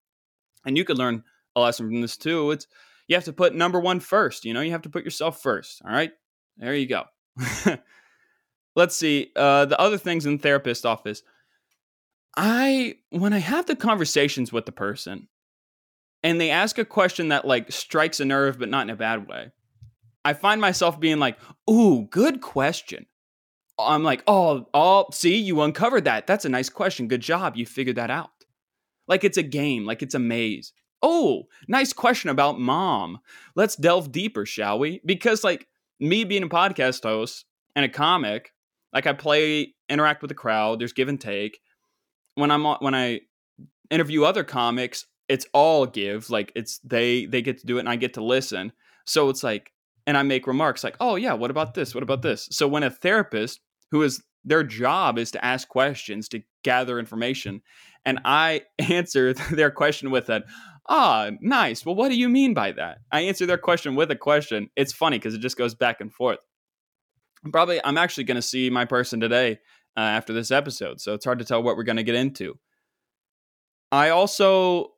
and 0.64 0.76
you 0.76 0.84
could 0.84 0.98
learn 0.98 1.24
a 1.56 1.60
lesson 1.60 1.86
from 1.86 2.00
this 2.00 2.16
too. 2.16 2.50
It's 2.50 2.66
you 3.08 3.16
have 3.16 3.24
to 3.24 3.32
put 3.32 3.54
number 3.54 3.80
one 3.80 4.00
first. 4.00 4.44
You 4.44 4.54
know, 4.54 4.60
you 4.60 4.70
have 4.72 4.82
to 4.82 4.90
put 4.90 5.04
yourself 5.04 5.42
first. 5.42 5.82
All 5.84 5.92
right, 5.92 6.12
there 6.56 6.74
you 6.74 6.86
go. 6.86 7.04
Let's 8.76 8.96
see 8.96 9.30
uh, 9.36 9.66
the 9.66 9.78
other 9.78 9.98
things 9.98 10.24
in 10.24 10.36
the 10.36 10.42
therapist 10.42 10.86
office. 10.86 11.22
I 12.36 12.96
when 13.10 13.32
I 13.32 13.38
have 13.38 13.66
the 13.66 13.76
conversations 13.76 14.52
with 14.52 14.64
the 14.64 14.72
person, 14.72 15.28
and 16.22 16.40
they 16.40 16.50
ask 16.50 16.78
a 16.78 16.84
question 16.84 17.28
that 17.28 17.46
like 17.46 17.70
strikes 17.70 18.20
a 18.20 18.24
nerve, 18.24 18.58
but 18.58 18.70
not 18.70 18.86
in 18.86 18.90
a 18.90 18.96
bad 18.96 19.28
way. 19.28 19.52
I 20.24 20.32
find 20.34 20.60
myself 20.60 20.98
being 20.98 21.18
like, 21.18 21.38
"Ooh, 21.68 22.06
good 22.10 22.40
question." 22.40 23.06
I'm 23.78 24.04
like, 24.04 24.22
"Oh, 24.26 24.68
oh, 24.72 25.06
see, 25.12 25.36
you 25.36 25.60
uncovered 25.60 26.04
that. 26.04 26.26
That's 26.26 26.44
a 26.44 26.48
nice 26.48 26.68
question. 26.70 27.08
Good 27.08 27.20
job. 27.20 27.56
You 27.56 27.66
figured 27.66 27.96
that 27.96 28.10
out." 28.10 28.30
Like 29.12 29.24
it's 29.24 29.36
a 29.36 29.42
game, 29.42 29.84
like 29.84 30.00
it's 30.00 30.14
a 30.14 30.18
maze. 30.18 30.72
Oh, 31.02 31.42
nice 31.68 31.92
question 31.92 32.30
about 32.30 32.58
mom. 32.58 33.18
Let's 33.54 33.76
delve 33.76 34.10
deeper, 34.10 34.46
shall 34.46 34.78
we? 34.78 35.02
Because 35.04 35.44
like 35.44 35.68
me 36.00 36.24
being 36.24 36.44
a 36.44 36.48
podcast 36.48 37.02
host 37.02 37.44
and 37.76 37.84
a 37.84 37.90
comic, 37.90 38.54
like 38.90 39.06
I 39.06 39.12
play, 39.12 39.74
interact 39.90 40.22
with 40.22 40.30
the 40.30 40.34
crowd. 40.34 40.80
There's 40.80 40.94
give 40.94 41.10
and 41.10 41.20
take. 41.20 41.60
When 42.36 42.50
I'm 42.50 42.64
when 42.64 42.94
I 42.94 43.20
interview 43.90 44.24
other 44.24 44.44
comics, 44.44 45.04
it's 45.28 45.44
all 45.52 45.84
give. 45.84 46.30
Like 46.30 46.50
it's 46.56 46.78
they 46.78 47.26
they 47.26 47.42
get 47.42 47.58
to 47.58 47.66
do 47.66 47.76
it 47.76 47.80
and 47.80 47.90
I 47.90 47.96
get 47.96 48.14
to 48.14 48.24
listen. 48.24 48.72
So 49.06 49.28
it's 49.28 49.44
like, 49.44 49.72
and 50.06 50.16
I 50.16 50.22
make 50.22 50.46
remarks 50.46 50.82
like, 50.82 50.96
oh 51.00 51.16
yeah, 51.16 51.34
what 51.34 51.50
about 51.50 51.74
this? 51.74 51.94
What 51.94 52.02
about 52.02 52.22
this? 52.22 52.48
So 52.50 52.66
when 52.66 52.82
a 52.82 52.88
therapist 52.88 53.60
who 53.90 54.04
is 54.04 54.22
their 54.42 54.64
job 54.64 55.18
is 55.18 55.30
to 55.32 55.44
ask 55.44 55.68
questions 55.68 56.30
to 56.30 56.42
gather 56.64 56.98
information 56.98 57.60
and 58.04 58.20
I 58.24 58.62
answer 58.78 59.34
their 59.50 59.70
question 59.70 60.10
with 60.10 60.28
an, 60.28 60.44
ah, 60.88 61.30
nice. 61.40 61.84
Well, 61.84 61.94
what 61.94 62.10
do 62.10 62.16
you 62.16 62.28
mean 62.28 62.54
by 62.54 62.72
that? 62.72 62.98
I 63.10 63.22
answer 63.22 63.46
their 63.46 63.58
question 63.58 63.94
with 63.94 64.10
a 64.10 64.16
question. 64.16 64.70
It's 64.76 64.92
funny 64.92 65.18
because 65.18 65.34
it 65.34 65.40
just 65.40 65.56
goes 65.56 65.74
back 65.74 66.00
and 66.00 66.12
forth. 66.12 66.38
Probably, 67.50 67.80
I'm 67.84 67.98
actually 67.98 68.24
going 68.24 68.36
to 68.36 68.42
see 68.42 68.70
my 68.70 68.84
person 68.84 69.18
today 69.18 69.58
uh, 69.96 70.00
after 70.00 70.32
this 70.32 70.50
episode. 70.50 71.00
So 71.00 71.14
it's 71.14 71.24
hard 71.24 71.40
to 71.40 71.44
tell 71.44 71.62
what 71.62 71.76
we're 71.76 71.82
going 71.82 71.96
to 71.96 72.04
get 72.04 72.14
into. 72.14 72.58
I 73.90 74.10
also, 74.10 74.92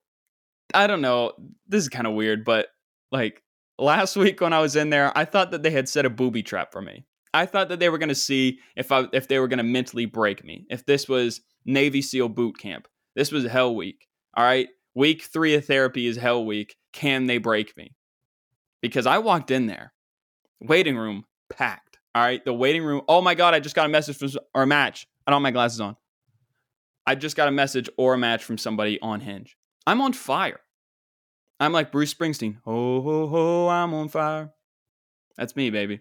I 0.73 0.87
don't 0.87 1.01
know, 1.01 1.33
this 1.67 1.83
is 1.83 1.89
kind 1.89 2.07
of 2.07 2.15
weird, 2.15 2.45
but 2.45 2.69
like 3.11 3.43
last 3.79 4.17
week 4.17 4.41
when 4.41 4.53
I 4.53 4.61
was 4.61 4.77
in 4.77 4.91
there, 4.91 5.17
I 5.17 5.25
thought 5.25 5.51
that 5.53 5.63
they 5.63 5.71
had 5.71 5.89
set 5.89 6.07
a 6.07 6.11
booby 6.11 6.43
trap 6.43 6.71
for 6.73 6.83
me. 6.83 7.07
I 7.33 7.47
thought 7.47 7.69
that 7.71 7.81
they 7.81 7.89
were 7.89 7.99
going 7.99 8.11
to 8.11 8.15
see 8.15 8.61
if 8.77 8.93
I 8.93 9.07
if 9.13 9.27
they 9.27 9.41
were 9.41 9.49
going 9.49 9.59
to 9.59 9.65
mentally 9.65 10.07
break 10.07 10.45
me. 10.45 10.67
If 10.71 10.87
this 10.87 11.09
was 11.09 11.41
Navy 11.67 12.01
SEAL 12.01 12.29
boot 12.29 12.59
camp. 12.59 12.87
This 13.15 13.33
was 13.33 13.45
hell 13.45 13.75
week. 13.75 14.07
All 14.37 14.45
right. 14.45 14.69
Week 14.95 15.23
three 15.23 15.55
of 15.55 15.65
therapy 15.65 16.07
is 16.07 16.17
hell 16.17 16.45
week. 16.45 16.77
Can 16.93 17.27
they 17.27 17.39
break 17.39 17.77
me? 17.77 17.95
Because 18.81 19.07
I 19.07 19.19
walked 19.19 19.51
in 19.51 19.67
there, 19.67 19.93
waiting 20.61 20.97
room 20.97 21.25
packed. 21.51 21.99
All 22.15 22.23
right. 22.23 22.45
The 22.45 22.55
waiting 22.55 22.85
room. 22.85 23.03
Oh 23.09 23.21
my 23.21 23.35
God. 23.35 23.55
I 23.55 23.61
just 23.61 23.75
got 23.75 23.87
a 23.87 23.91
message 23.91 24.17
from, 24.17 24.31
or 24.55 24.63
a 24.63 24.67
match. 24.67 25.07
I 25.27 25.31
don't 25.31 25.39
have 25.39 25.43
my 25.43 25.51
glasses 25.51 25.81
on. 25.81 25.97
I 27.07 27.15
just 27.15 27.37
got 27.37 27.49
a 27.49 27.53
message 27.53 27.89
or 27.97 28.15
a 28.15 28.19
match 28.19 28.45
from 28.45 28.59
somebody 28.59 29.01
on 29.01 29.21
Hinge. 29.21 29.57
I'm 29.87 30.01
on 30.01 30.13
fire. 30.13 30.61
I'm 31.61 31.73
like 31.73 31.93
Bruce 31.93 32.13
Springsteen. 32.13 32.57
Ho, 32.65 33.01
ho, 33.01 33.27
ho, 33.27 33.69
I'm 33.69 33.95
on 33.95 34.09
fire. 34.09 34.51
That's 35.37 35.55
me, 35.55 35.71
baby. 35.71 36.01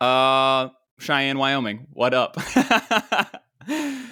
Uh, 0.00 0.68
Cheyenne, 0.98 1.38
Wyoming. 1.38 1.86
What 1.92 2.14
up? 2.14 2.36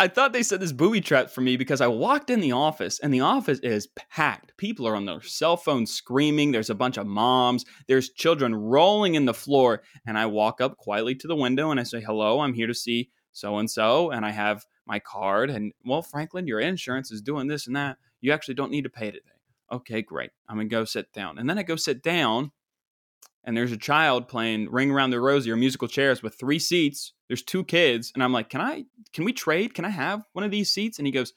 I 0.00 0.06
thought 0.06 0.32
they 0.32 0.44
said 0.44 0.60
this 0.60 0.70
booby 0.70 1.00
trap 1.00 1.28
for 1.28 1.40
me 1.40 1.56
because 1.56 1.80
I 1.80 1.88
walked 1.88 2.30
in 2.30 2.38
the 2.38 2.52
office 2.52 3.00
and 3.00 3.12
the 3.12 3.22
office 3.22 3.58
is 3.64 3.88
packed. 4.10 4.56
People 4.56 4.86
are 4.86 4.94
on 4.94 5.06
their 5.06 5.20
cell 5.22 5.56
phones 5.56 5.92
screaming. 5.92 6.52
There's 6.52 6.70
a 6.70 6.74
bunch 6.76 6.98
of 6.98 7.06
moms. 7.08 7.64
There's 7.88 8.10
children 8.10 8.54
rolling 8.54 9.16
in 9.16 9.24
the 9.24 9.34
floor. 9.34 9.82
And 10.06 10.16
I 10.16 10.26
walk 10.26 10.60
up 10.60 10.76
quietly 10.76 11.16
to 11.16 11.26
the 11.26 11.34
window 11.34 11.72
and 11.72 11.80
I 11.80 11.82
say, 11.82 12.00
Hello, 12.00 12.38
I'm 12.38 12.54
here 12.54 12.68
to 12.68 12.74
see 12.74 13.10
so 13.32 13.58
and 13.58 13.68
so. 13.68 14.12
And 14.12 14.24
I 14.24 14.30
have 14.30 14.64
my 14.86 15.00
card. 15.00 15.50
And 15.50 15.72
well, 15.84 16.02
Franklin, 16.02 16.46
your 16.46 16.60
insurance 16.60 17.10
is 17.10 17.20
doing 17.20 17.48
this 17.48 17.66
and 17.66 17.74
that. 17.74 17.96
You 18.20 18.30
actually 18.30 18.54
don't 18.54 18.70
need 18.70 18.84
to 18.84 18.90
pay 18.90 19.10
today. 19.10 19.24
Okay, 19.72 20.00
great. 20.00 20.30
I'm 20.48 20.56
going 20.58 20.68
to 20.68 20.74
go 20.74 20.84
sit 20.84 21.12
down. 21.12 21.38
And 21.38 21.50
then 21.50 21.58
I 21.58 21.64
go 21.64 21.74
sit 21.74 22.04
down, 22.04 22.52
and 23.44 23.56
there's 23.56 23.72
a 23.72 23.76
child 23.76 24.28
playing 24.28 24.70
Ring 24.70 24.90
Around 24.90 25.10
the 25.10 25.20
Rosie 25.20 25.50
or 25.50 25.56
musical 25.56 25.88
chairs 25.88 26.22
with 26.22 26.38
three 26.38 26.58
seats. 26.58 27.12
There's 27.28 27.42
two 27.42 27.64
kids. 27.64 28.12
And 28.14 28.22
I'm 28.22 28.32
like, 28.32 28.50
Can 28.50 28.60
I, 28.60 28.84
can 29.12 29.24
we 29.24 29.32
trade? 29.32 29.74
Can 29.74 29.84
I 29.84 29.90
have 29.90 30.22
one 30.32 30.44
of 30.44 30.50
these 30.50 30.70
seats? 30.70 30.98
And 30.98 31.06
he 31.06 31.12
goes, 31.12 31.32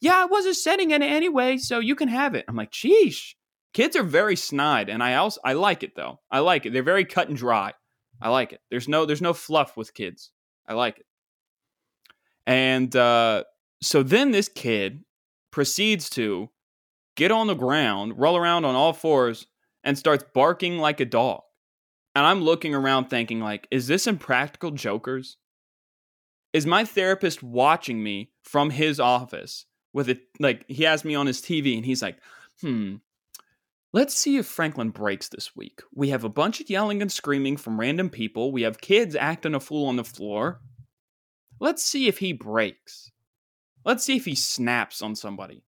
Yeah, 0.00 0.16
I 0.16 0.24
wasn't 0.24 0.56
sitting 0.56 0.90
in 0.90 1.02
it 1.02 1.12
anyway, 1.12 1.58
so 1.58 1.78
you 1.78 1.94
can 1.94 2.08
have 2.08 2.34
it. 2.34 2.44
I'm 2.48 2.56
like, 2.56 2.72
Sheesh. 2.72 3.34
Kids 3.72 3.96
are 3.96 4.04
very 4.04 4.36
snide, 4.36 4.88
and 4.88 5.02
I 5.02 5.16
also 5.16 5.40
I 5.44 5.54
like 5.54 5.82
it 5.82 5.96
though. 5.96 6.20
I 6.30 6.38
like 6.38 6.64
it. 6.64 6.72
They're 6.72 6.84
very 6.84 7.04
cut 7.04 7.28
and 7.28 7.36
dry. 7.36 7.72
I 8.22 8.28
like 8.28 8.52
it. 8.52 8.60
There's 8.70 8.88
no 8.88 9.04
there's 9.04 9.20
no 9.20 9.32
fluff 9.32 9.76
with 9.76 9.94
kids. 9.94 10.30
I 10.68 10.74
like 10.74 11.00
it. 11.00 11.06
And 12.46 12.94
uh, 12.94 13.44
so 13.82 14.02
then 14.02 14.30
this 14.30 14.48
kid 14.48 15.02
proceeds 15.50 16.08
to 16.10 16.50
get 17.16 17.30
on 17.30 17.46
the 17.48 17.54
ground, 17.54 18.14
roll 18.16 18.36
around 18.36 18.64
on 18.64 18.74
all 18.74 18.92
fours, 18.92 19.46
and 19.84 19.96
starts 19.96 20.24
barking 20.34 20.78
like 20.78 20.98
a 20.98 21.04
dog. 21.04 21.42
And 22.16 22.26
I'm 22.26 22.42
looking 22.42 22.74
around 22.74 23.06
thinking, 23.06 23.40
like, 23.40 23.68
is 23.70 23.86
this 23.86 24.06
impractical 24.06 24.70
jokers? 24.70 25.36
Is 26.52 26.66
my 26.66 26.84
therapist 26.84 27.42
watching 27.42 28.02
me 28.02 28.30
from 28.42 28.70
his 28.70 28.98
office 28.98 29.66
with 29.92 30.08
it? 30.08 30.22
Like, 30.40 30.64
he 30.68 30.84
has 30.84 31.04
me 31.04 31.14
on 31.14 31.26
his 31.26 31.42
TV 31.42 31.76
and 31.76 31.84
he's 31.84 32.02
like, 32.02 32.16
hmm, 32.60 32.96
let's 33.92 34.14
see 34.14 34.36
if 34.36 34.46
Franklin 34.46 34.90
breaks 34.90 35.28
this 35.28 35.54
week. 35.54 35.82
We 35.92 36.10
have 36.10 36.24
a 36.24 36.28
bunch 36.28 36.60
of 36.60 36.70
yelling 36.70 37.02
and 37.02 37.10
screaming 37.12 37.56
from 37.56 37.80
random 37.80 38.10
people. 38.10 38.52
We 38.52 38.62
have 38.62 38.80
kids 38.80 39.16
acting 39.16 39.54
a 39.54 39.60
fool 39.60 39.86
on 39.86 39.96
the 39.96 40.04
floor. 40.04 40.60
Let's 41.60 41.82
see 41.82 42.06
if 42.06 42.18
he 42.18 42.32
breaks. 42.32 43.10
Let's 43.84 44.04
see 44.04 44.16
if 44.16 44.24
he 44.24 44.34
snaps 44.34 45.02
on 45.02 45.14
somebody. 45.14 45.64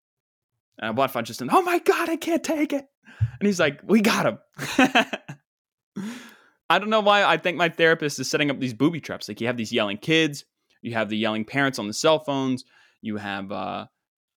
And 0.77 0.99
I 0.99 1.21
just, 1.21 1.41
oh 1.41 1.61
my 1.61 1.79
God, 1.79 2.09
I 2.09 2.15
can't 2.15 2.43
take 2.43 2.73
it. 2.73 2.87
And 3.19 3.47
he's 3.47 3.59
like, 3.59 3.81
we 3.83 4.01
got 4.01 4.25
him. 4.25 4.39
I 6.69 6.79
don't 6.79 6.89
know 6.89 7.01
why 7.01 7.23
I 7.23 7.37
think 7.37 7.57
my 7.57 7.69
therapist 7.69 8.19
is 8.19 8.29
setting 8.29 8.49
up 8.49 8.59
these 8.59 8.73
booby 8.73 8.99
traps. 8.99 9.27
Like 9.27 9.41
you 9.41 9.47
have 9.47 9.57
these 9.57 9.71
yelling 9.71 9.97
kids, 9.97 10.45
you 10.81 10.93
have 10.93 11.09
the 11.09 11.17
yelling 11.17 11.45
parents 11.45 11.77
on 11.77 11.87
the 11.87 11.93
cell 11.93 12.19
phones, 12.19 12.63
you 13.01 13.17
have 13.17 13.51
uh, 13.51 13.85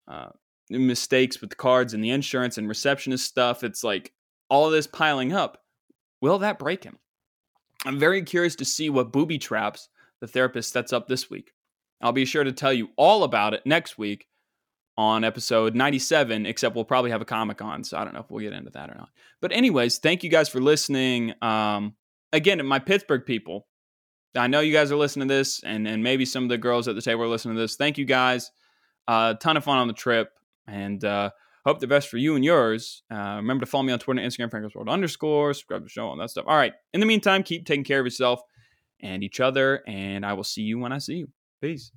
uh, 0.09 0.29
mistakes 0.69 1.41
with 1.41 1.51
the 1.51 1.57
cards 1.57 1.95
and 1.95 2.03
the 2.03 2.11
insurance 2.11 2.59
and 2.59 2.69
receptionist 2.69 3.25
stuff. 3.25 3.65
It's 3.65 3.85
like 3.85 4.13
all 4.49 4.67
of 4.67 4.73
this 4.73 4.87
piling 4.87 5.33
up. 5.33 5.63
Will 6.21 6.39
that 6.39 6.59
break 6.59 6.85
him? 6.85 6.99
I'm 7.85 7.99
very 7.99 8.23
curious 8.23 8.57
to 8.57 8.65
see 8.65 8.91
what 8.91 9.13
booby 9.13 9.39
traps 9.39 9.89
the 10.21 10.27
therapist 10.27 10.73
sets 10.73 10.93
up 10.93 11.09
this 11.09 11.31
week. 11.31 11.53
I'll 12.01 12.13
be 12.13 12.25
sure 12.25 12.45
to 12.45 12.53
tell 12.53 12.73
you 12.73 12.89
all 12.97 13.23
about 13.23 13.55
it 13.55 13.63
next 13.65 13.97
week 13.99 14.27
on 14.99 15.25
episode 15.25 15.75
97, 15.75 16.47
except 16.47 16.75
we'll 16.75 16.85
probably 16.85 17.11
have 17.11 17.21
a 17.21 17.27
Comic 17.27 17.59
Con. 17.59 17.85
So 17.85 17.99
I 17.99 18.05
don't 18.05 18.15
know 18.15 18.21
if 18.21 18.31
we'll 18.31 18.43
get 18.43 18.53
into 18.53 18.71
that 18.71 18.91
or 18.91 18.95
not. 18.95 19.11
But, 19.41 19.53
anyways, 19.53 19.99
thank 19.99 20.25
you 20.25 20.31
guys 20.31 20.49
for 20.49 20.61
listening. 20.61 21.35
Um, 21.43 21.95
again, 22.33 22.65
my 22.67 22.79
Pittsburgh 22.79 23.25
people, 23.25 23.67
I 24.35 24.47
know 24.47 24.61
you 24.61 24.73
guys 24.73 24.91
are 24.91 24.97
listening 24.97 25.29
to 25.29 25.35
this, 25.35 25.61
and, 25.63 25.87
and 25.87 26.03
maybe 26.03 26.25
some 26.25 26.45
of 26.45 26.49
the 26.49 26.59
girls 26.59 26.89
at 26.89 26.95
the 26.95 27.03
table 27.03 27.23
are 27.23 27.29
listening 27.29 27.57
to 27.57 27.61
this. 27.61 27.77
Thank 27.77 27.99
you 27.99 28.05
guys. 28.05 28.51
A 29.09 29.13
uh, 29.13 29.35
ton 29.35 29.57
of 29.57 29.65
fun 29.65 29.79
on 29.79 29.87
the 29.87 29.95
trip, 29.95 30.31
and 30.67 31.05
uh, 31.05 31.31
hope 31.65 31.79
the 31.79 31.87
best 31.87 32.09
for 32.09 32.17
you 32.17 32.35
and 32.35 32.45
yours. 32.45 33.03
Uh, 33.13 33.37
remember 33.37 33.65
to 33.65 33.71
follow 33.71 33.85
me 33.85 33.93
on 33.93 33.99
Twitter 33.99 34.21
and 34.21 34.31
Instagram, 34.31 34.51
Franklin's 34.51 34.75
World 34.75 34.89
underscore, 34.89 35.55
subscribe 35.55 35.83
to 35.83 35.85
the 35.85 35.91
show, 35.91 36.09
all 36.09 36.17
that 36.17 36.31
stuff. 36.31 36.45
All 36.49 36.57
right. 36.57 36.73
In 36.93 37.01
the 37.01 37.07
meantime, 37.07 37.43
keep 37.43 37.67
taking 37.67 37.85
care 37.85 38.01
of 38.01 38.07
yourself 38.07 38.41
and 39.01 39.23
each 39.23 39.41
other, 39.41 39.83
and 39.87 40.27
I 40.27 40.33
will 40.33 40.45
see 40.45 40.63
you 40.63 40.79
when 40.79 40.93
I 40.93 40.99
see 40.99 41.15
you. 41.15 41.29
Peace. 41.61 41.93